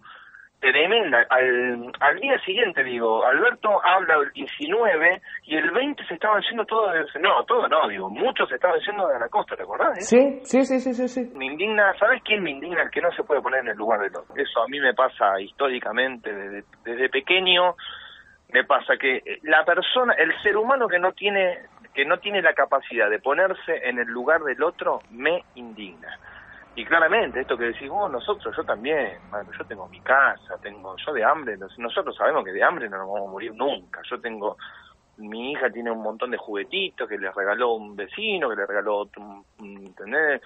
tremenda. 0.59 1.25
Al, 1.29 1.91
al 2.01 2.19
día 2.19 2.37
siguiente, 2.39 2.83
digo, 2.83 3.25
Alberto 3.25 3.69
habla 3.83 4.15
el 4.15 4.31
19 4.33 5.21
y 5.43 5.55
el 5.55 5.71
20 5.71 6.05
se 6.05 6.15
estaban 6.15 6.41
yendo 6.49 6.65
todos, 6.65 6.93
no, 7.21 7.45
todo 7.45 7.67
no, 7.69 7.87
digo, 7.87 8.09
muchos 8.09 8.49
se 8.49 8.55
estaban 8.55 8.79
yendo 8.81 9.07
de 9.07 9.19
la 9.19 9.29
costa, 9.29 9.55
¿te 9.55 9.63
acordás? 9.63 10.05
Sí, 10.05 10.39
sí, 10.43 10.65
sí, 10.65 10.79
sí, 10.79 11.07
sí, 11.07 11.31
Me 11.33 11.45
indigna, 11.45 11.93
¿sabes 11.97 12.21
quién 12.23 12.43
me 12.43 12.51
indigna? 12.51 12.83
El 12.83 12.89
que 12.89 13.01
no 13.01 13.11
se 13.11 13.23
puede 13.23 13.41
poner 13.41 13.61
en 13.61 13.69
el 13.69 13.77
lugar 13.77 14.01
del 14.01 14.15
otro. 14.15 14.35
Eso 14.35 14.63
a 14.63 14.67
mí 14.67 14.79
me 14.81 14.93
pasa 14.93 15.39
históricamente 15.39 16.33
desde, 16.33 16.63
desde 16.83 17.09
pequeño 17.09 17.75
me 18.55 18.63
pasa 18.63 18.95
que 18.95 19.39
la 19.43 19.65
persona, 19.65 20.13
el 20.13 20.31
ser 20.41 20.55
humano 20.55 20.87
que 20.87 20.97
no 20.97 21.11
tiene 21.11 21.59
que 21.93 22.05
no 22.05 22.19
tiene 22.19 22.41
la 22.41 22.53
capacidad 22.53 23.09
de 23.09 23.19
ponerse 23.19 23.81
en 23.83 23.99
el 23.99 24.07
lugar 24.07 24.43
del 24.43 24.63
otro 24.63 25.01
me 25.11 25.43
indigna. 25.55 26.17
Y 26.73 26.85
claramente, 26.85 27.41
esto 27.41 27.57
que 27.57 27.65
decís 27.65 27.89
vos, 27.89 28.09
nosotros, 28.09 28.55
yo 28.55 28.63
también, 28.63 29.17
yo 29.57 29.65
tengo 29.65 29.89
mi 29.89 29.99
casa, 29.99 30.57
tengo, 30.61 30.95
yo 31.05 31.11
de 31.11 31.23
hambre, 31.25 31.57
nosotros 31.57 32.15
sabemos 32.15 32.45
que 32.45 32.53
de 32.53 32.63
hambre 32.63 32.89
no 32.89 32.97
nos 32.97 33.07
vamos 33.07 33.27
a 33.27 33.31
morir 33.31 33.53
nunca. 33.53 34.01
Yo 34.09 34.21
tengo, 34.21 34.57
mi 35.17 35.51
hija 35.51 35.69
tiene 35.69 35.91
un 35.91 36.01
montón 36.01 36.31
de 36.31 36.37
juguetitos 36.37 37.09
que 37.09 37.17
le 37.17 37.31
regaló 37.31 37.73
un 37.73 37.93
vecino, 37.95 38.49
que 38.49 38.55
le 38.55 38.65
regaló 38.65 39.09
¿entendés? 39.59 40.41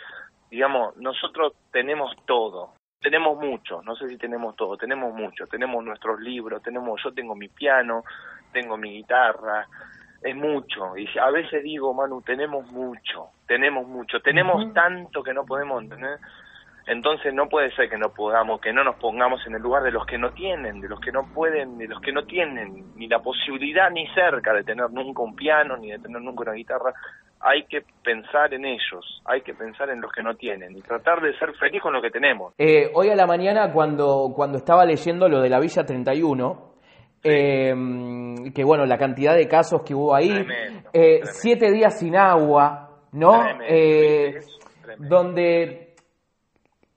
Digamos, 0.50 0.98
nosotros 0.98 1.54
tenemos 1.72 2.16
todo, 2.26 2.74
tenemos 3.02 3.38
mucho, 3.40 3.82
no 3.84 3.96
sé 3.96 4.08
si 4.10 4.18
tenemos 4.18 4.56
todo, 4.56 4.78
tenemos 4.78 5.14
mucho, 5.14 5.48
tenemos 5.48 5.84
nuestros 5.84 6.20
libros, 6.20 6.62
tenemos, 6.62 7.02
yo 7.04 7.14
tengo 7.14 7.36
mi 7.36 7.48
piano, 7.48 8.04
tengo 8.52 8.78
mi 8.78 8.92
guitarra, 8.92 9.68
es 10.22 10.36
mucho, 10.36 10.98
y 10.98 11.08
a 11.18 11.30
veces 11.32 11.64
digo, 11.64 11.94
Manu, 11.94 12.22
tenemos 12.22 12.70
mucho, 12.72 13.30
tenemos 13.48 13.88
mucho, 13.88 14.20
tenemos 14.20 14.74
tanto 14.74 15.24
que 15.24 15.34
no 15.34 15.46
podemos 15.46 15.82
entender, 15.82 16.20
Entonces 16.88 17.34
no 17.36 17.48
puede 17.48 17.72
ser 17.76 17.88
que 17.88 18.00
no 18.00 18.10
podamos, 18.10 18.60
que 18.60 18.74
no 18.74 18.84
nos 18.84 18.96
pongamos 18.96 19.46
en 19.46 19.54
el 19.54 19.62
lugar 19.62 19.84
de 19.84 19.92
los 19.92 20.08
que 20.08 20.18
no 20.18 20.32
tienen, 20.32 20.82
de 20.82 20.90
los 20.90 21.00
que 21.00 21.12
no 21.12 21.32
pueden, 21.34 21.78
de 21.78 21.88
los 21.88 22.02
que 22.02 22.12
no 22.12 22.26
tienen 22.26 22.96
ni 22.96 23.08
la 23.08 23.20
posibilidad 23.20 23.92
ni 23.92 24.08
cerca 24.08 24.54
de 24.54 24.64
tener 24.64 24.90
nunca 24.90 25.22
un 25.22 25.36
piano, 25.36 25.78
ni 25.78 25.92
de 25.92 26.00
tener 26.00 26.20
nunca 26.20 26.42
una 26.42 26.54
guitarra. 26.54 26.92
Hay 27.42 27.64
que 27.70 27.82
pensar 28.04 28.54
en 28.54 28.66
ellos, 28.66 29.22
hay 29.26 29.42
que 29.42 29.54
pensar 29.54 29.90
en 29.90 30.02
los 30.02 30.12
que 30.12 30.22
no 30.22 30.36
tienen 30.36 30.76
y 30.76 30.82
tratar 30.82 31.22
de 31.22 31.38
ser 31.40 31.54
feliz 31.56 31.82
con 31.82 31.94
lo 31.94 32.02
que 32.02 32.10
tenemos. 32.12 32.54
Eh, 32.58 32.92
hoy 32.94 33.10
a 33.10 33.16
la 33.16 33.26
mañana 33.26 33.72
cuando, 33.72 34.34
cuando 34.36 34.58
estaba 34.58 34.84
leyendo 34.86 35.30
lo 35.30 35.40
de 35.42 35.50
la 35.50 35.60
Villa 35.60 35.86
31, 35.86 36.74
eh, 37.24 37.74
que 38.54 38.64
bueno, 38.64 38.86
la 38.86 38.98
cantidad 38.98 39.36
de 39.36 39.48
casos 39.48 39.84
que 39.86 39.94
hubo 39.96 40.14
ahí, 40.14 40.28
Tremendo, 40.30 40.90
eh, 40.92 41.02
tremendo. 41.22 41.32
siete 41.32 41.72
días 41.72 41.98
sin 42.00 42.16
agua, 42.18 42.90
¿no? 43.14 43.32
Tremendo, 43.42 43.66
Eh, 43.70 44.40
tremendo. 44.82 45.16
donde 45.16 45.96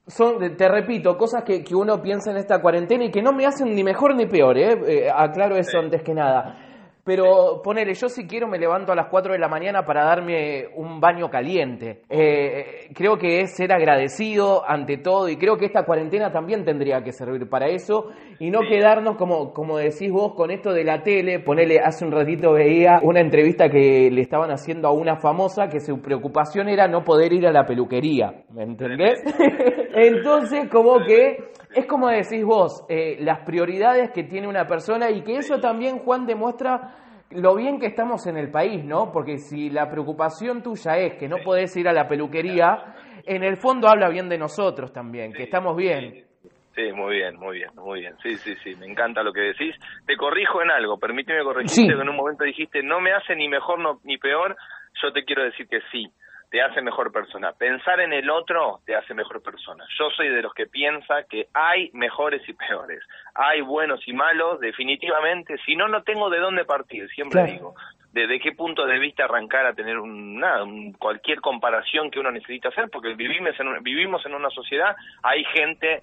son, 0.07 0.57
te 0.57 0.69
repito, 0.69 1.17
cosas 1.17 1.45
que, 1.45 1.63
que 1.63 1.75
uno 1.77 2.03
piensa 2.03 2.33
en 2.33 2.39
esta 2.39 2.61
cuarentena 2.61 3.05
y 3.05 3.11
que 3.11 3.23
no 3.23 3.33
me 3.33 3.47
hacen 3.47 3.73
ni 3.75 3.85
mejor 3.85 4.17
ni 4.17 4.27
peor, 4.27 4.59
¿eh? 4.59 4.73
Eh, 4.89 5.09
aclaro 5.15 5.55
eso 5.57 5.71
Sí. 5.73 5.77
antes 5.79 6.03
que 6.03 6.13
nada. 6.15 6.57
Pero 7.05 7.61
ponele, 7.65 7.95
yo 7.95 8.09
si 8.09 8.29
quiero 8.29 8.47
me 8.47 8.59
levanto 8.59 8.93
a 8.93 8.95
las 8.95 9.09
4 9.09 9.33
de 9.33 9.39
la 9.41 9.49
mañana 9.49 9.85
para 9.85 10.05
darme 10.05 10.69
un 10.77 11.01
baño 11.01 11.29
caliente. 11.31 12.03
Eh, 12.09 12.89
creo 12.95 13.19
que 13.19 13.41
es 13.41 13.57
ser 13.57 13.73
agradecido 13.73 14.63
ante 14.69 14.99
todo 14.99 15.29
y 15.29 15.37
creo 15.37 15.57
que 15.57 15.67
esta 15.67 15.85
cuarentena 15.85 16.31
también 16.31 16.65
tendría 16.65 17.03
que 17.03 17.11
servir 17.13 17.49
para 17.49 17.67
eso 17.67 18.11
y 18.39 18.51
no 18.51 18.61
Sí. 18.61 18.69
quedarnos, 18.69 19.17
como, 19.17 19.53
como 19.53 19.79
decís 19.79 20.13
vos, 20.13 20.35
con 20.35 20.53
esto 20.53 20.73
de 20.73 20.85
la 20.85 21.03
tele. 21.03 21.41
Ponele, 21.41 21.81
hace 21.81 22.05
un 22.05 22.13
ratito 22.13 22.53
veía 22.53 23.01
una 23.03 23.21
entrevista 23.21 23.69
que 23.69 24.09
le 24.11 24.21
estaban 24.21 24.51
haciendo 24.53 24.87
a 24.87 24.93
una 24.93 25.17
famosa 25.17 25.67
que 25.69 25.81
su 25.81 26.01
preocupación 26.01 26.69
era 26.69 26.87
no 26.87 27.03
poder 27.03 27.33
ir 27.33 27.49
a 27.49 27.53
la 27.53 27.65
peluquería. 27.65 28.45
¿Me 28.53 28.63
entendés? 28.63 29.21
Entonces, 29.95 30.69
como 30.71 31.05
que 31.05 31.53
es 31.75 31.87
como 31.87 32.09
decís 32.09 32.45
vos, 32.45 32.85
eh, 32.89 33.17
las 33.21 33.41
prioridades 33.47 34.11
que 34.11 34.25
tiene 34.25 34.47
una 34.49 34.67
persona 34.67 35.11
y 35.11 35.23
que 35.23 35.37
eso 35.37 35.59
también, 35.61 35.99
Juan, 36.01 36.27
demuestra 36.27 36.95
lo 37.31 37.55
bien 37.55 37.79
que 37.81 37.87
estamos 37.87 38.27
en 38.27 38.37
el 38.37 38.51
país, 38.51 38.85
¿no? 38.85 39.11
Porque 39.11 39.39
si 39.39 39.71
la 39.71 39.89
preocupación 39.91 40.63
tuya 40.63 40.99
es 40.99 41.15
que 41.15 41.29
no 41.29 41.39
podés 41.43 41.75
ir 41.79 41.89
a 41.89 41.93
la 41.95 42.07
peluquería, 42.07 42.95
en 43.25 43.43
el 43.43 43.57
fondo 43.57 43.89
habla 43.89 44.09
bien 44.11 44.29
de 44.29 44.37
nosotros 44.37 44.93
también, 44.93 45.33
que 45.33 45.45
estamos 45.45 45.75
bien. 45.77 46.27
Sí, 46.75 46.91
muy 46.93 47.17
bien, 47.17 47.37
muy 47.39 47.59
bien, 47.59 47.71
muy 47.75 48.01
bien. 48.01 48.15
Sí, 48.23 48.35
sí, 48.37 48.55
sí, 48.65 48.75
me 48.77 48.87
encanta 48.87 49.23
lo 49.23 49.33
que 49.33 49.41
decís. 49.41 49.75
Te 50.07 50.17
corrijo 50.17 50.63
en 50.63 50.71
algo, 50.71 50.99
permíteme 50.99 51.43
corregirte, 51.43 51.75
Sí. 51.75 51.87
que 51.87 51.93
en 51.93 52.09
un 52.09 52.17
momento 52.17 52.45
dijiste, 52.45 52.83
no 52.83 53.01
me 53.01 53.13
hace 53.13 53.35
ni 53.37 53.47
mejor 53.49 53.79
no- 53.79 54.01
ni 54.05 54.17
peor, 54.19 54.57
yo 55.03 55.13
te 55.13 55.25
quiero 55.25 55.43
decir 55.45 55.67
que 55.69 55.81
sí, 55.91 56.07
te 56.53 56.61
hace 56.61 56.83
mejor 56.83 57.11
persona. 57.11 57.53
Pensar 57.53 57.99
en 58.01 58.13
el 58.13 58.29
otro 58.29 58.81
te 58.85 58.95
hace 58.95 59.15
mejor 59.15 59.43
persona. 59.43 59.85
Yo 59.99 60.11
soy 60.11 60.29
de 60.29 60.43
los 60.43 60.53
que 60.53 60.67
piensa 60.67 61.25
que 61.25 61.49
hay 61.55 61.89
mejores 61.95 62.47
y 62.47 62.53
peores, 62.53 63.03
hay 63.35 63.63
buenos 63.63 64.07
y 64.07 64.13
malos, 64.13 64.61
definitivamente, 64.61 65.57
si 65.65 65.75
no, 65.77 65.89
no 65.89 66.03
tengo 66.03 66.29
de 66.29 66.39
dónde 66.41 66.67
partir, 66.67 67.09
siempre 67.09 67.41
Claro. 67.41 67.53
digo. 67.53 67.75
¿Desde 68.13 68.39
qué 68.41 68.53
punto 68.53 68.85
de 68.87 68.99
vista 68.99 69.25
arrancar 69.25 69.65
a 69.65 69.73
tener 69.73 69.99
un, 69.99 70.39
nada, 70.39 70.63
un- 70.65 70.93
cualquier 70.93 71.41
comparación 71.41 72.11
que 72.11 72.21
uno 72.21 72.31
necesita 72.31 72.69
hacer? 72.69 72.91
Porque 72.91 73.15
vivimos 73.15 73.59
en, 73.59 73.69
un- 73.69 73.83
vivimos 73.83 74.25
en 74.27 74.35
una 74.35 74.51
sociedad, 74.51 74.95
hay 75.23 75.43
gente 75.45 76.03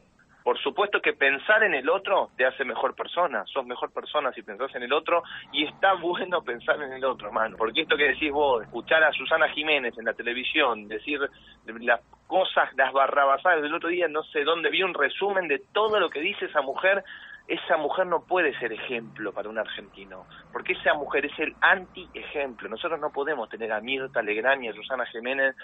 por 0.50 0.58
supuesto 0.58 1.00
que 1.00 1.14
pensar 1.14 1.62
en 1.62 1.76
el 1.76 1.88
otro 1.88 2.32
te 2.36 2.44
hace 2.44 2.66
mejor 2.66 2.96
persona, 2.96 3.46
sos 3.46 3.68
mejor 3.68 3.94
persona 3.94 4.32
si 4.34 4.42
pensás 4.42 4.74
en 4.74 4.82
el 4.82 4.92
otro 4.92 5.22
y 5.52 5.64
está 5.64 5.94
bueno 6.02 6.42
pensar 6.42 6.82
en 6.82 6.92
el 6.92 7.06
otro, 7.06 7.28
hermano. 7.28 7.56
Porque 7.56 7.82
esto 7.82 7.96
que 7.96 8.08
decís 8.08 8.32
vos, 8.32 8.64
escuchar 8.64 9.04
a 9.04 9.12
Susana 9.12 9.48
Jiménez 9.50 9.96
en 10.00 10.06
la 10.06 10.14
televisión, 10.14 10.88
decir 10.88 11.20
las 11.68 12.02
cosas, 12.26 12.68
las 12.76 12.92
barrabasadas 12.92 13.62
del 13.62 13.76
otro 13.76 13.90
día, 13.90 14.08
no 14.08 14.24
sé 14.24 14.44
dónde, 14.44 14.72
vi 14.72 14.82
un 14.82 14.96
resumen 14.96 15.48
de 15.48 15.62
todo 15.72 16.00
lo 16.00 16.10
que 16.10 16.20
dice 16.20 16.46
esa 16.46 16.64
mujer, 16.64 17.04
esa 17.48 17.78
mujer 17.78 18.08
no 18.08 18.26
puede 18.26 18.58
ser 18.58 18.74
ejemplo 18.74 19.32
para 19.32 19.50
un 19.50 19.60
argentino, 19.60 20.26
porque 20.52 20.74
esa 20.74 20.96
mujer 20.96 21.28
es 21.28 21.38
el 21.38 21.56
anti-ejemplo. 21.62 22.70
Nosotros 22.70 23.00
no 23.00 23.12
podemos 23.12 23.50
tener 23.50 23.72
a 23.72 23.82
Mirta 23.82 24.24
Legrand 24.24 24.64
y 24.64 24.70
a 24.70 24.74
Susana 24.74 25.06
Jiménez 25.06 25.56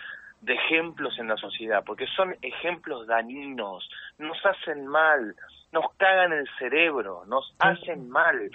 de 0.46 0.54
ejemplos 0.54 1.18
en 1.18 1.28
la 1.28 1.38
sociedad, 1.38 1.84
porque 1.84 2.06
son 2.16 2.36
ejemplos 2.42 3.08
dañinos, 3.08 3.90
nos 4.20 4.38
hacen 4.46 4.86
mal, 4.86 5.36
nos 5.72 5.86
cagan 5.98 6.34
el 6.34 6.48
cerebro, 6.60 7.24
nos 7.26 7.56
hacen 7.60 8.10
mal. 8.10 8.52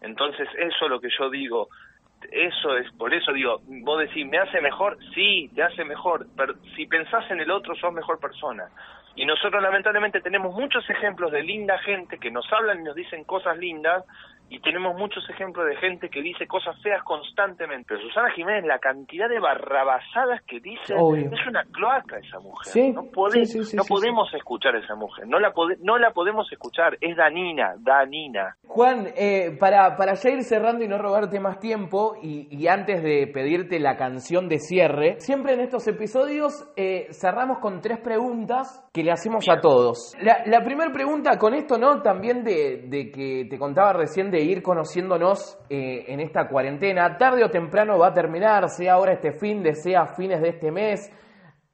Entonces, 0.00 0.48
eso 0.56 0.84
es 0.84 0.90
lo 0.90 1.00
que 1.00 1.08
yo 1.18 1.28
digo, 1.28 1.68
eso 2.30 2.76
es, 2.76 2.90
por 2.92 3.12
eso 3.12 3.32
digo, 3.32 3.60
vos 3.66 3.98
decís, 3.98 4.24
¿me 4.26 4.38
hace 4.38 4.60
mejor? 4.60 4.98
Sí, 5.14 5.50
te 5.54 5.64
hace 5.64 5.84
mejor, 5.84 6.26
pero 6.36 6.54
si 6.76 6.86
pensás 6.86 7.28
en 7.30 7.40
el 7.40 7.50
otro, 7.50 7.74
sos 7.74 7.92
mejor 7.92 8.20
persona. 8.20 8.68
Y 9.16 9.26
nosotros 9.26 9.60
lamentablemente 9.60 10.20
tenemos 10.20 10.54
muchos 10.54 10.88
ejemplos 10.88 11.32
de 11.32 11.42
linda 11.42 11.76
gente 11.78 12.18
que 12.18 12.30
nos 12.30 12.50
hablan 12.52 12.80
y 12.80 12.84
nos 12.84 12.94
dicen 12.94 13.24
cosas 13.24 13.58
lindas, 13.58 14.04
y 14.48 14.60
tenemos 14.60 14.96
muchos 14.96 15.28
ejemplos 15.30 15.66
de 15.66 15.76
gente 15.76 16.08
que 16.08 16.22
dice 16.22 16.46
cosas 16.46 16.80
feas 16.82 17.02
constantemente. 17.02 17.86
Pero 17.88 18.00
Susana 18.02 18.30
Jiménez, 18.30 18.64
la 18.64 18.78
cantidad 18.78 19.28
de 19.28 19.40
barrabasadas 19.40 20.42
que 20.46 20.60
dice, 20.60 20.94
Obvio. 20.96 21.30
es 21.32 21.46
una 21.46 21.64
cloaca 21.64 22.18
esa 22.18 22.38
mujer. 22.38 22.72
Sí, 22.72 22.92
no 22.92 23.02
sí, 23.30 23.64
sí, 23.64 23.76
no 23.76 23.82
podemos 23.88 24.32
escuchar 24.34 24.74
a 24.76 24.78
esa 24.78 24.94
mujer, 24.94 25.26
no 25.26 25.38
la, 25.38 25.52
pode- 25.52 25.78
no 25.82 25.98
la 25.98 26.12
podemos 26.12 26.50
escuchar, 26.52 26.96
es 27.00 27.16
danina, 27.16 27.74
danina. 27.78 28.56
Juan, 28.66 29.06
eh, 29.16 29.56
para, 29.58 29.96
para 29.96 30.14
ya 30.14 30.30
ir 30.30 30.42
cerrando 30.42 30.84
y 30.84 30.88
no 30.88 30.98
robarte 30.98 31.40
más 31.40 31.58
tiempo, 31.58 32.14
y, 32.22 32.46
y 32.50 32.68
antes 32.68 33.02
de 33.02 33.26
pedirte 33.32 33.78
la 33.80 33.96
canción 33.96 34.48
de 34.48 34.58
cierre, 34.58 35.16
siempre 35.18 35.54
en 35.54 35.60
estos 35.60 35.86
episodios 35.88 36.68
eh, 36.76 37.06
cerramos 37.10 37.58
con 37.58 37.80
tres 37.80 37.98
preguntas 38.00 38.86
que 38.92 39.02
le 39.02 39.12
hacemos 39.12 39.48
a 39.48 39.60
todos. 39.60 40.14
La, 40.20 40.42
la 40.46 40.62
primera 40.64 40.92
pregunta 40.92 41.36
con 41.38 41.54
esto, 41.54 41.78
¿no? 41.78 42.00
También 42.02 42.44
de, 42.44 42.84
de 42.88 43.10
que 43.10 43.46
te 43.48 43.58
contaba 43.58 43.92
recién 43.92 44.30
de 44.30 44.35
ir 44.40 44.62
conociéndonos 44.62 45.58
eh, 45.68 46.04
en 46.08 46.20
esta 46.20 46.48
cuarentena, 46.48 47.16
tarde 47.16 47.44
o 47.44 47.50
temprano 47.50 47.98
va 47.98 48.08
a 48.08 48.12
terminar, 48.14 48.68
sea 48.68 48.94
ahora 48.94 49.12
este 49.12 49.32
fin 49.32 49.62
de, 49.62 49.74
sea 49.74 50.06
fines 50.16 50.40
de 50.40 50.48
este 50.48 50.70
mes, 50.70 51.10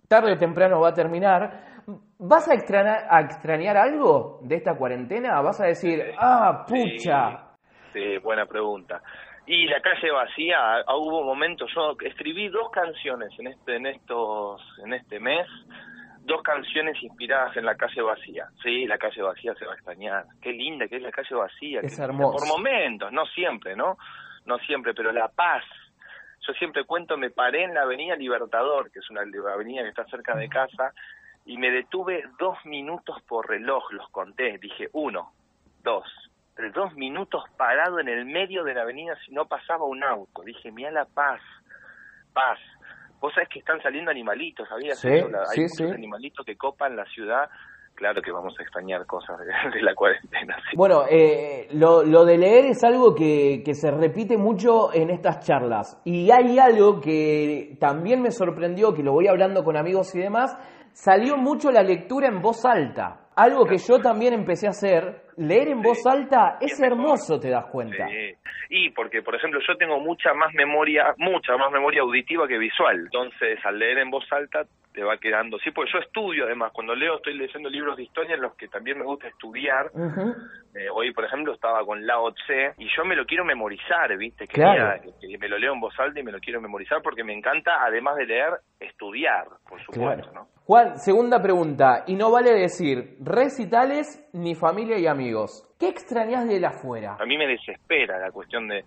tarde 0.09 0.33
o 0.33 0.39
temprano 0.39 0.81
va 0.81 0.91
a 0.91 0.95
terminar. 0.95 1.73
¿Vas 2.19 2.49
a 2.49 2.55
extrañar, 2.55 3.07
a 3.11 3.21
extrañar 3.23 3.77
algo 3.77 4.39
de 4.43 4.57
esta 4.57 4.77
cuarentena? 4.77 5.41
¿Vas 5.41 5.61
a 5.61 5.67
decir, 5.67 6.01
ah, 6.19 6.65
pucha? 6.69 7.53
Sí, 7.93 8.19
buena 8.19 8.47
pregunta. 8.47 9.03
Y 9.47 9.67
la 9.67 9.81
calle 9.81 10.11
vacía, 10.13 10.57
ah, 10.87 10.97
hubo 10.97 11.25
momentos, 11.25 11.69
yo 11.75 11.97
escribí 12.07 12.49
dos 12.49 12.71
canciones 12.71 13.31
en 13.39 13.49
este, 13.49 13.77
en 13.77 13.87
estos, 13.87 14.61
en 14.85 14.93
este 14.95 15.19
mes, 15.19 15.47
dos 16.25 16.43
canciones 16.43 17.03
inspiradas 17.03 17.57
en 17.57 17.65
la 17.65 17.77
calle 17.77 18.03
vacía. 18.03 18.49
Sí, 18.63 18.87
la 18.87 18.99
calle 18.99 19.23
vacía 19.23 19.55
se 19.55 19.65
va 19.65 19.73
a 19.73 19.75
extrañar. 19.75 20.25
Qué 20.41 20.53
linda 20.53 20.87
que 20.89 20.97
es 20.97 21.03
la 21.03 21.11
calle 21.11 21.35
vacía. 21.35 21.81
Es 21.81 21.99
hermoso. 21.99 22.39
Por 22.39 22.47
momentos, 22.47 23.13
no 23.13 23.27
siempre, 23.27 23.77
¿no? 23.77 23.97
No 24.47 24.59
siempre, 24.59 24.95
pero 24.95 25.13
la 25.13 25.29
paz. 25.29 25.65
Yo 26.47 26.53
siempre 26.55 26.85
cuento, 26.85 27.17
me 27.17 27.31
paré 27.31 27.65
en 27.65 27.75
la 27.75 27.83
avenida 27.83 28.17
Libertador, 28.17 28.91
que 28.91 28.99
es 28.99 29.11
una 29.11 29.23
avenida 29.23 29.83
que 29.83 29.89
está 29.89 30.05
cerca 30.07 30.35
de 30.35 30.49
casa, 30.49 30.93
y 31.45 31.57
me 31.57 31.71
detuve 31.71 32.25
dos 32.39 32.59
minutos 32.65 33.23
por 33.29 33.49
reloj, 33.49 33.93
los 33.93 34.09
conté. 34.11 34.59
Dije, 34.59 34.89
uno, 34.93 35.33
dos, 35.83 36.05
dos 36.75 36.95
minutos 36.95 37.45
parado 37.57 38.01
en 38.01 38.09
el 38.09 38.27
medio 38.27 38.65
de 38.65 38.75
la 38.75 38.83
avenida 38.83 39.17
si 39.25 39.33
no 39.33 39.47
pasaba 39.47 39.85
un 39.85 40.03
auto. 40.03 40.43
Dije, 40.43 40.73
mira 40.73 40.91
la 40.91 41.05
paz, 41.05 41.41
paz. 42.33 42.59
Vos 43.23 43.33
sabés 43.33 43.49
que 43.49 43.61
están 43.61 43.81
saliendo 43.81 44.11
animalitos, 44.11 44.69
¿sabías 44.69 44.99
Sí, 44.99 45.09
Hay 45.09 45.21
sí, 45.23 45.61
muchos 45.63 45.77
sí. 45.77 45.85
animalitos 45.85 46.45
que 46.45 46.57
copan 46.57 46.97
la 46.97 47.05
ciudad. 47.07 47.49
Claro 47.95 48.21
que 48.21 48.33
vamos 48.33 48.55
a 48.59 48.63
extrañar 48.63 49.07
cosas 49.07 49.39
de, 49.39 49.47
de 49.79 49.83
la 49.83 49.95
cuarentena. 49.95 50.57
sí. 50.69 50.77
Bueno, 50.77 51.05
eh, 51.09 51.69
lo, 51.73 52.03
lo 52.03 52.25
de 52.25 52.37
leer 52.39 52.65
es 52.67 52.83
algo 52.85 53.15
que, 53.15 53.63
que 53.65 53.75
se 53.75 53.91
repite 53.91 54.37
mucho 54.37 54.93
en 54.93 55.11
estas 55.11 55.47
charlas. 55.47 56.01
Y 56.05 56.31
hay 56.31 56.59
algo 56.59 57.01
que 57.01 57.77
también 57.79 58.21
me 58.21 58.31
sorprendió, 58.33 58.93
que 58.93 59.03
lo 59.03 59.13
voy 59.13 59.29
hablando 59.29 59.63
con 59.63 59.77
amigos 59.77 60.15
y 60.15 60.19
demás, 60.21 60.57
salió 60.93 61.37
mucho 61.37 61.71
la 61.71 61.83
lectura 61.83 62.29
en 62.29 62.41
voz 62.43 62.65
alta. 62.65 63.21
Algo 63.37 63.65
que 63.65 63.79
yo 63.79 63.99
también 64.01 64.35
empecé 64.35 64.67
a 64.67 64.71
hacer, 64.71 65.23
leer 65.37 65.69
en 65.69 65.83
voz 65.83 66.05
alta 66.07 66.59
es 66.61 66.79
mejor. 66.81 66.99
hermoso, 66.99 67.41
te 67.41 67.51
das 67.51 67.67
cuenta. 67.67 68.07
Sí. 68.09 68.35
Y 68.71 68.91
porque, 68.91 69.23
por 69.23 69.35
ejemplo, 69.35 69.61
yo 69.67 69.77
tengo 69.77 70.01
mucha 70.01 70.33
más 70.35 70.53
memoria, 70.55 71.15
mucha 71.19 71.57
más 71.57 71.71
memoria 71.71 72.03
auditiva 72.03 72.49
que 72.49 72.59
visual. 72.59 73.01
Entonces, 73.01 73.59
al 73.65 73.79
leer 73.79 73.99
en 73.99 74.11
voz 74.11 74.25
alta, 74.33 74.65
te 74.95 75.03
va 75.03 75.17
quedando. 75.17 75.59
Sí, 75.59 75.71
porque 75.71 75.91
yo 75.93 75.99
estudio 76.01 76.45
además. 76.45 76.71
Cuando 76.75 76.95
leo, 76.95 77.17
estoy 77.17 77.35
leyendo 77.37 77.69
libros 77.71 77.97
de 77.97 78.03
historia 78.03 78.35
en 78.35 78.43
los 78.43 78.55
que 78.57 78.69
también 78.69 78.99
me 78.99 79.05
gusta 79.05 79.27
estudiar. 79.29 79.91
Eh, 80.75 80.89
hoy, 80.93 81.13
por 81.15 81.25
ejemplo, 81.25 81.55
estaba 81.55 81.85
con 81.85 82.07
Lao 82.07 82.31
Tse 82.33 82.73
y 82.79 82.87
yo 82.95 83.05
me 83.05 83.17
lo 83.17 83.25
quiero 83.25 83.45
memorizar, 83.45 84.15
¿viste? 84.19 84.47
Que, 84.47 84.55
Claro. 84.55 85.01
que 85.21 85.39
me 85.39 85.49
lo 85.49 85.59
leo 85.59 85.73
en 85.73 85.81
voz 85.81 85.99
alta 85.99 86.21
y 86.21 86.23
me 86.23 86.33
lo 86.33 86.39
quiero 86.41 86.61
memorizar 86.61 87.01
porque 87.03 87.25
me 87.25 87.33
encanta, 87.35 87.73
además 87.87 88.17
de 88.17 88.27
leer, 88.27 88.51
estudiar, 88.81 89.45
por 89.69 89.81
supuesto, 89.83 90.31
Claro. 90.31 90.33
¿no? 90.35 90.49
Juan, 90.65 90.99
segunda 90.99 91.43
pregunta, 91.43 92.05
y 92.07 92.15
no 92.15 92.31
vale 92.31 92.53
decir 92.53 93.17
recitales 93.21 94.22
ni 94.33 94.55
familia 94.55 94.99
y 94.99 95.07
amigos. 95.07 95.69
¿Qué 95.79 95.89
extrañas 95.89 96.49
de 96.49 96.61
la 96.61 96.69
afuera? 96.69 97.17
A 97.19 97.27
mí 97.27 97.37
me 97.37 97.47
desespera 97.47 98.19
la 98.19 98.31
cuestión 98.31 98.69
de, 98.69 98.85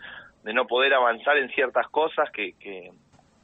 no 0.53 0.65
poder 0.67 0.93
avanzar 0.93 1.37
en 1.37 1.49
ciertas 1.49 1.87
cosas 1.89 2.29
que, 2.31 2.53
que, 2.59 2.91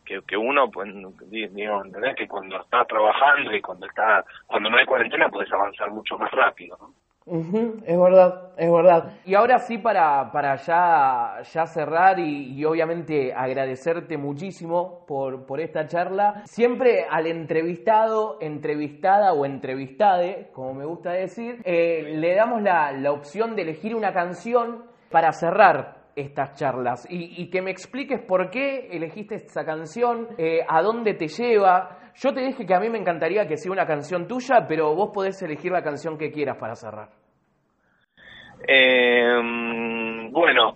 que, 0.06 0.22
que 0.28 0.38
uno, 0.38 0.70
pues, 0.70 0.90
digo, 1.30 1.84
¿entendés? 1.84 2.16
Que 2.16 2.28
cuando 2.28 2.62
está 2.62 2.86
trabajando 2.86 3.56
y 3.56 3.62
cuando 3.62 3.88
está, 3.88 4.24
cuando 4.48 4.70
no 4.70 4.78
hay 4.78 4.86
cuarentena 4.86 5.30
puedes 5.30 5.52
avanzar 5.52 5.92
mucho 5.92 6.18
más 6.18 6.32
rápido, 6.32 6.78
¿no? 6.80 6.94
Es 7.26 8.00
verdad, 8.00 8.52
es 8.58 8.72
verdad. 8.72 9.14
Y 9.26 9.36
ahora 9.36 9.60
sí, 9.60 9.78
para, 9.78 10.32
para 10.32 10.56
ya, 10.56 11.42
ya 11.44 11.66
cerrar 11.68 12.20
y, 12.20 12.64
obviamente 12.66 13.34
agradecerte 13.34 14.18
muchísimo 14.18 15.06
por, 15.06 15.46
por 15.46 15.60
esta 15.62 15.86
charla, 15.86 16.42
siempre 16.46 17.06
al 17.10 17.28
entrevistado, 17.28 18.38
entrevistada 18.42 19.34
o 19.34 19.46
entrevistade, 19.46 20.50
como 20.52 20.74
me 20.74 20.86
gusta 20.86 21.12
decir, 21.12 21.62
eh, 21.64 22.16
le 22.18 22.36
damos 22.36 22.62
la, 22.64 22.92
la 22.92 23.12
opción 23.12 23.56
de 23.56 23.62
elegir 23.62 23.96
una 23.96 24.14
canción 24.14 24.86
para 25.12 25.32
cerrar 25.32 26.02
estas 26.16 26.54
charlas 26.56 27.08
y, 27.10 27.50
que 27.50 27.62
me 27.62 27.72
expliques 27.72 28.22
por 28.22 28.50
qué 28.50 28.88
elegiste 28.92 29.36
esa 29.36 29.64
canción, 29.64 30.28
eh, 30.38 30.60
a 30.68 30.82
dónde 30.82 31.14
te 31.14 31.28
lleva. 31.28 31.98
Yo 32.16 32.34
te 32.34 32.42
dije 32.42 32.66
que 32.66 32.74
a 32.74 32.80
mí 32.80 32.90
me 32.90 32.98
encantaría 32.98 33.48
que 33.48 33.58
sea 33.58 33.72
una 33.72 33.86
canción 33.86 34.28
tuya, 34.28 34.66
pero 34.68 34.96
vos 34.96 35.12
podés 35.14 35.42
elegir 35.42 35.72
la 35.72 35.84
canción 35.84 36.18
que 36.18 36.32
quieras 36.32 36.58
para 36.58 36.76
cerrar. 36.76 37.10
Eh, 38.68 39.40
bueno, 40.32 40.76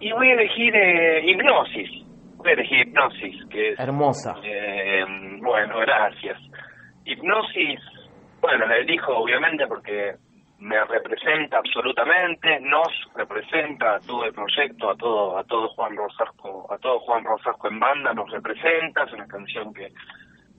y 0.00 0.12
voy 0.12 0.28
a 0.28 0.34
elegir 0.34 0.74
eh, 0.74 1.30
Hipnosis. 1.30 1.90
Voy 2.36 2.50
a 2.50 2.52
elegir 2.52 2.86
Hipnosis, 2.86 3.46
que 3.50 3.72
es... 3.72 3.80
Hermosa. 3.80 4.34
Eh, 4.42 5.04
bueno, 5.40 5.78
gracias. 5.80 6.38
Hipnosis, 7.04 7.80
bueno, 8.40 8.66
la 8.66 8.76
elijo 8.76 9.16
obviamente 9.16 9.66
porque 9.66 10.14
me 10.58 10.82
representa 10.84 11.58
absolutamente, 11.58 12.60
nos 12.60 12.88
representa 13.14 13.96
a 13.96 14.00
todo 14.00 14.24
el 14.24 14.32
proyecto, 14.32 14.90
a 14.90 14.96
todo, 14.96 15.38
a 15.38 15.44
todo 15.44 15.68
Juan 15.68 15.96
Rosasco, 15.96 16.72
a 16.72 16.78
todo 16.78 16.98
Juan 17.00 17.24
Rosasco 17.24 17.68
en 17.68 17.78
banda 17.78 18.14
nos 18.14 18.30
representa, 18.30 19.04
es 19.04 19.12
una 19.12 19.26
canción 19.26 19.74
que, 19.74 19.92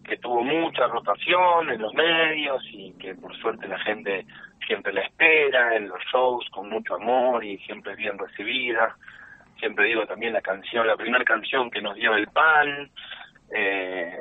que 0.08 0.18
tuvo 0.18 0.44
mucha 0.44 0.88
rotación 0.88 1.70
en 1.70 1.82
los 1.82 1.94
medios 1.94 2.64
y 2.72 2.94
que 2.94 3.14
por 3.16 3.36
suerte 3.38 3.68
la 3.68 3.80
gente 3.80 4.26
siempre 4.66 4.94
la 4.94 5.02
espera 5.02 5.76
en 5.76 5.90
los 5.90 6.00
shows 6.12 6.50
con 6.52 6.70
mucho 6.70 6.96
amor 6.96 7.44
y 7.44 7.58
siempre 7.60 7.96
bien 7.96 8.18
recibida. 8.18 8.96
Siempre 9.60 9.86
digo 9.86 10.06
también 10.06 10.34
la 10.34 10.42
canción, 10.42 10.88
la 10.88 10.96
primera 10.96 11.24
canción 11.24 11.70
que 11.70 11.82
nos 11.82 11.96
dio 11.96 12.16
el 12.16 12.28
pan, 12.28 12.90
eh, 13.52 14.16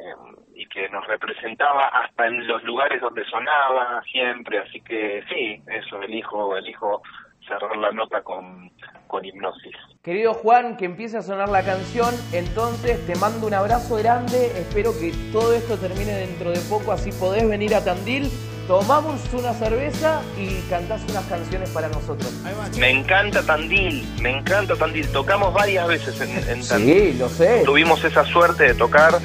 y 0.55 0.67
que 0.67 0.89
nos 0.89 1.07
representaba 1.07 1.89
hasta 1.89 2.27
en 2.27 2.47
los 2.47 2.63
lugares 2.65 3.01
donde 3.01 3.25
sonaba 3.25 4.03
siempre, 4.11 4.59
así 4.59 4.81
que 4.81 5.23
sí, 5.29 5.63
eso, 5.67 6.01
elijo, 6.03 6.57
elijo 6.57 7.03
cerrar 7.47 7.77
la 7.77 7.93
nota 7.93 8.23
con, 8.23 8.71
con 9.07 9.25
hipnosis. 9.25 9.73
Querido 10.03 10.35
Juan, 10.35 10.77
que 10.77 10.85
empiece 10.85 11.17
a 11.17 11.23
sonar 11.23 11.49
la 11.49 11.63
canción, 11.63 12.15
entonces 12.33 13.05
te 13.07 13.17
mando 13.17 13.47
un 13.47 13.55
abrazo 13.55 13.97
grande, 13.97 14.53
espero 14.59 14.93
que 14.99 15.13
todo 15.33 15.53
esto 15.53 15.77
termine 15.79 16.13
dentro 16.13 16.51
de 16.51 16.61
poco, 16.61 16.93
así 16.93 17.11
podés 17.13 17.49
venir 17.49 17.75
a 17.75 17.85
Tandil, 17.85 18.31
tomamos 18.69 19.21
una 19.33 19.53
cerveza 19.53 20.23
y 20.39 20.61
cantás 20.69 21.03
unas 21.11 21.25
canciones 21.27 21.71
para 21.71 21.89
nosotros. 21.89 22.33
Me 22.79 22.91
encanta 22.91 23.43
Tandil, 23.43 24.07
me 24.21 24.39
encanta 24.39 24.77
Tandil, 24.77 25.11
tocamos 25.11 25.53
varias 25.53 25.89
veces 25.89 26.21
en, 26.21 26.31
en 26.49 26.67
Tandil. 26.67 27.13
Sí, 27.13 27.19
lo 27.19 27.29
sé. 27.29 27.63
Tuvimos 27.65 28.05
esa 28.05 28.25
suerte 28.25 28.65
de 28.65 28.75
tocar 28.75 29.19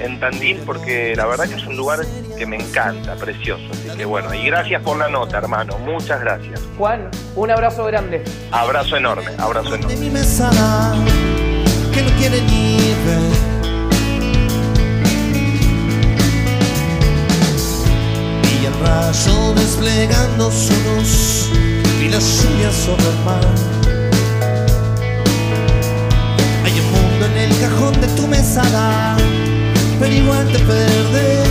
en 0.00 0.20
Tandil 0.20 0.58
porque 0.64 1.14
la 1.16 1.26
verdad 1.26 1.48
que 1.48 1.54
es 1.54 1.66
un 1.66 1.76
lugar 1.76 2.00
que 2.36 2.46
me 2.46 2.56
encanta, 2.56 3.16
precioso. 3.16 3.64
Así 3.72 3.96
que 3.96 4.04
bueno, 4.04 4.32
y 4.32 4.46
gracias 4.46 4.82
por 4.82 4.96
la 4.96 5.08
nota, 5.08 5.38
hermano. 5.38 5.78
Muchas 5.78 6.20
gracias. 6.20 6.60
Juan, 6.76 7.10
un 7.34 7.50
abrazo 7.50 7.84
grande. 7.84 8.22
Abrazo 8.50 8.96
enorme, 8.96 9.30
abrazo 9.38 9.74
enorme. 9.74 9.94
De 9.94 10.00
mi 10.00 10.10
mesa, 10.10 10.50
que 11.92 12.02
no 12.02 12.10
quiere 12.18 12.40
ni 12.42 12.76
ver. 13.04 13.58
Y 18.60 18.66
el 18.66 18.74
rayo 18.80 19.54
desplegando 19.54 20.50
su 20.50 20.74
luz 20.84 21.50
y 22.00 22.08
la 22.08 22.18
lluvia 22.18 22.70
sobre 22.72 23.08
el 23.08 23.18
mar. 23.24 23.44
Hay 26.64 26.80
un 26.80 26.92
mundo 26.92 27.26
en 27.26 27.36
el 27.36 27.60
cajón 27.60 28.00
de 28.00 28.06
tu 28.08 28.26
mesada 28.26 29.16
pero 29.98 30.14
igual 30.14 30.46
te 30.52 30.58
perdés. 30.60 31.48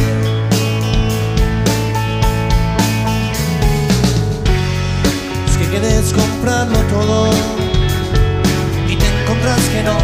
Es 5.49 5.57
que 5.57 5.69
querés 5.69 6.13
comprarlo 6.13 6.79
todo 6.89 7.29
y 8.87 8.95
te 8.95 9.05
encontrás 9.21 9.59
que 9.73 9.83
no, 9.83 9.97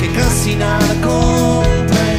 que 0.00 0.12
casi 0.18 0.54
nada 0.56 0.94
compra 1.02 2.11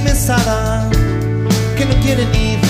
mi 0.00 0.10
que 1.76 1.84
no 1.84 1.94
quiere 2.02 2.26
ni 2.26 2.56
ver. 2.56 2.66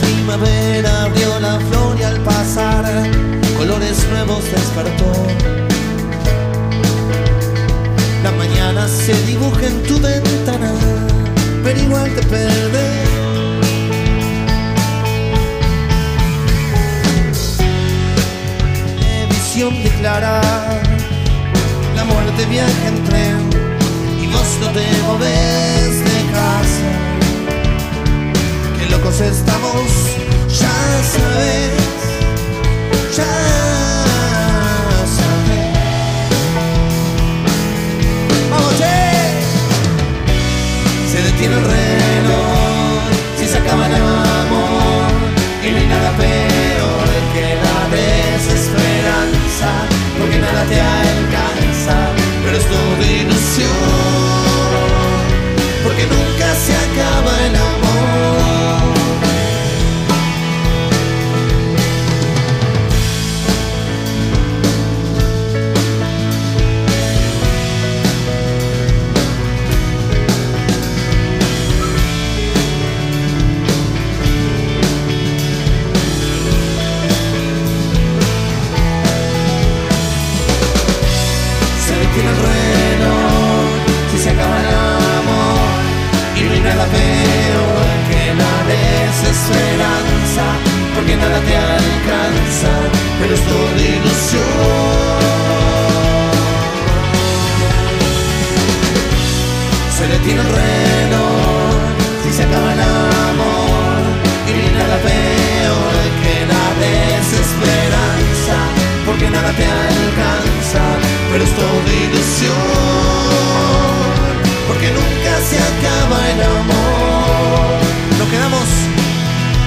Primavera 0.00 1.04
abrió 1.04 1.40
la 1.40 1.58
flor 1.60 1.96
y 1.98 2.02
al 2.02 2.18
pasar 2.20 2.84
colores 3.58 4.06
nuevos 4.10 4.44
despertó. 4.44 5.12
La 8.22 8.32
mañana 8.32 8.88
se 8.88 9.14
dibuja 9.24 9.66
en 9.66 9.82
tu 9.84 9.98
ventana 10.00 10.72
pero 11.62 11.80
igual 11.80 12.10
te. 12.14 12.48
Visión 19.28 19.82
declara, 19.82 20.40
la 20.40 20.89
muerte 22.22 22.44
viaja 22.46 22.88
en 22.88 23.04
tren 23.04 23.50
y 24.22 24.26
vos 24.26 24.58
no 24.60 24.68
te 24.68 24.86
movés 25.06 26.04
de 26.04 26.32
casa. 26.32 26.90
Que 28.78 28.86
locos 28.90 29.20
estamos, 29.20 29.90
ya 30.48 31.02
sabes, 31.12 31.72
ya 33.16 33.99
nada 91.20 91.38
te 91.40 91.56
alcanza, 91.56 92.72
pero 93.20 93.34
es 93.34 93.42
todo 93.50 93.76
ilusión. 93.94 95.10
Se 99.96 100.04
detiene 100.06 100.40
el 100.40 100.48
reloj, 100.48 101.72
si 102.22 102.32
se 102.32 102.42
acaba 102.44 102.72
el 102.72 102.80
amor, 102.80 104.00
y 104.48 104.50
ni 104.58 104.68
nada 104.78 104.96
peor 105.08 105.94
que 106.22 106.34
la 106.52 106.66
desesperanza, 106.84 108.56
porque 109.06 109.26
nada 109.30 109.50
te 109.52 109.64
alcanza, 109.64 110.82
pero 111.30 111.44
es 111.44 111.52
todo 111.60 111.86
ilusión, 112.06 112.56
porque 114.68 114.88
nunca 114.98 115.32
se 115.48 115.56
acaba 115.70 116.18
el 116.32 116.40
amor. 116.60 117.78
Nos 118.18 118.28
quedamos 118.28 118.66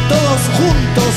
todos 0.10 0.42
juntos. 0.58 1.13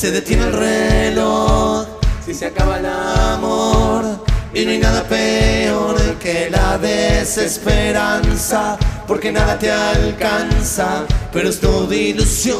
Se 0.00 0.10
detiene 0.10 0.44
el 0.44 0.52
reloj, 0.54 1.86
si 2.24 2.32
se 2.32 2.46
acaba 2.46 2.78
el 2.78 2.86
amor. 2.86 4.24
Y 4.54 4.64
no 4.64 4.70
hay 4.70 4.78
nada 4.78 5.02
peor 5.02 6.00
que 6.14 6.48
la 6.48 6.78
desesperanza, 6.78 8.78
porque 9.06 9.30
nada 9.30 9.58
te 9.58 9.70
alcanza, 9.70 11.04
pero 11.30 11.50
es 11.50 11.60
todo 11.60 11.92
ilusión. 11.92 12.56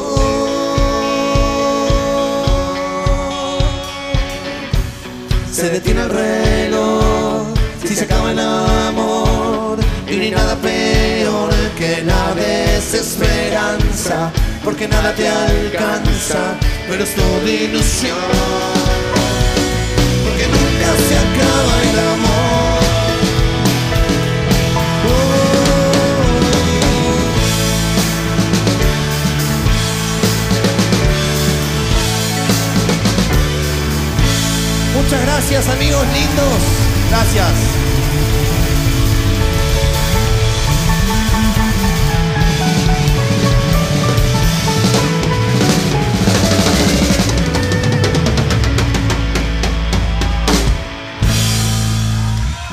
Se 5.51 5.71
detiene 5.71 6.01
el 6.01 6.09
reloj, 6.09 7.47
si 7.83 7.95
se 7.95 8.03
acaba 8.03 8.33
el 8.33 8.39
amor, 8.39 9.79
y 10.07 10.15
no 10.15 10.21
hay 10.21 10.29
nada 10.29 10.55
peor 10.57 11.49
que 11.75 12.03
la 12.03 12.35
desesperanza, 12.35 14.31
porque 14.63 14.87
nada 14.87 15.13
te 15.13 15.27
alcanza, 15.27 16.55
pero 16.87 17.03
es 17.03 17.15
todo 17.15 17.47
ilusión 17.47 18.17
porque 20.23 20.47
nunca 20.47 20.95
se 21.07 21.17
acaba 21.17 21.81
el 21.91 21.99
amor. 22.13 22.81
Oh. 25.07 25.41
Muchas 35.01 35.21
gracias 35.21 35.67
amigos 35.69 36.05
lindos. 36.13 36.61
Gracias. 37.09 37.90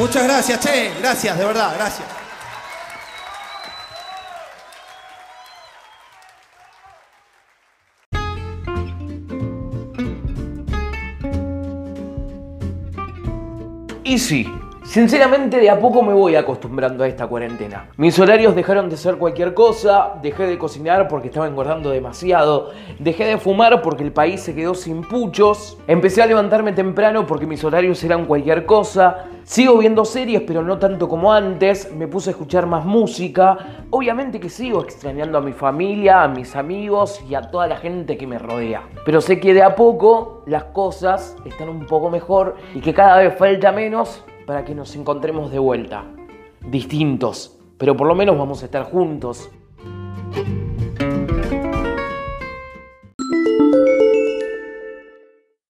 Muchas 0.09 0.25
gracias, 0.25 0.61
che. 0.61 0.91
Gracias, 1.01 1.37
de 1.37 1.45
verdad, 1.45 1.75
gracias. 1.77 2.19
Sinceramente 14.89 15.59
de 15.59 15.69
a 15.69 15.79
poco 15.79 16.03
me 16.03 16.15
voy 16.15 16.35
acostumbrando 16.35 17.05
a 17.05 17.09
esta 17.09 17.27
cuarentena. 17.27 17.91
Mis 17.99 18.19
horarios 18.19 18.57
dejaron 18.57 18.89
de 18.89 18.97
ser 18.97 19.17
cualquier 19.17 19.53
cosa, 19.53 20.15
dejé 20.23 20.47
de 20.47 20.57
cocinar 20.57 21.09
porque 21.09 21.29
estaba 21.29 21.47
engordando 21.47 21.91
demasiado, 21.91 22.71
dejé 22.99 23.27
de 23.27 23.37
fumar 23.37 23.83
porque 23.83 24.03
el 24.03 24.13
país 24.13 24.41
se 24.41 24.55
quedó 24.55 24.75
sin 24.75 25.03
puchos, 25.03 25.77
empecé 25.87 26.23
a 26.23 26.27
levantarme 26.27 26.73
temprano 26.73 27.27
porque 27.27 27.47
mis 27.47 27.63
horarios 27.65 28.03
eran 28.03 28.25
cualquier 28.25 28.65
cosa, 28.65 29.27
sigo 29.45 29.77
viendo 29.77 30.07
series 30.07 30.41
pero 30.47 30.63
no 30.63 30.79
tanto 30.79 31.07
como 31.07 31.35
antes, 31.35 31.93
me 31.93 32.09
puse 32.09 32.31
a 32.31 32.33
escuchar 32.33 32.65
más 32.65 32.87
música, 32.87 33.85
obviamente 33.91 34.41
que 34.41 34.49
sigo 34.49 34.83
extrañando 34.83 35.37
a 35.37 35.43
mi 35.43 35.53
familia, 35.53 36.23
a 36.23 36.29
mis 36.29 36.57
amigos 36.57 37.21
y 37.29 37.35
a 37.35 37.43
toda 37.43 37.67
la 37.67 37.77
gente 37.77 38.17
que 38.17 38.27
me 38.27 38.39
rodea. 38.39 38.85
Pero 39.05 39.21
sé 39.21 39.39
que 39.39 39.53
de 39.53 39.63
a 39.63 39.77
poco 39.77 40.45
las 40.47 40.65
cosas 40.65 41.37
están 41.45 41.69
un 41.69 41.85
poco 41.85 42.09
mejor 42.09 42.57
y 42.75 42.81
que 42.81 42.95
cada 42.95 43.19
vez 43.19 43.37
falta 43.37 43.71
menos 43.71 44.25
para 44.49 44.65
que 44.65 44.75
nos 44.75 44.97
encontremos 44.97 45.51
de 45.53 45.59
vuelta. 45.59 46.07
Distintos, 46.71 47.55
pero 47.77 47.95
por 47.95 48.07
lo 48.07 48.15
menos 48.15 48.39
vamos 48.39 48.63
a 48.63 48.65
estar 48.65 48.85
juntos. 48.85 49.51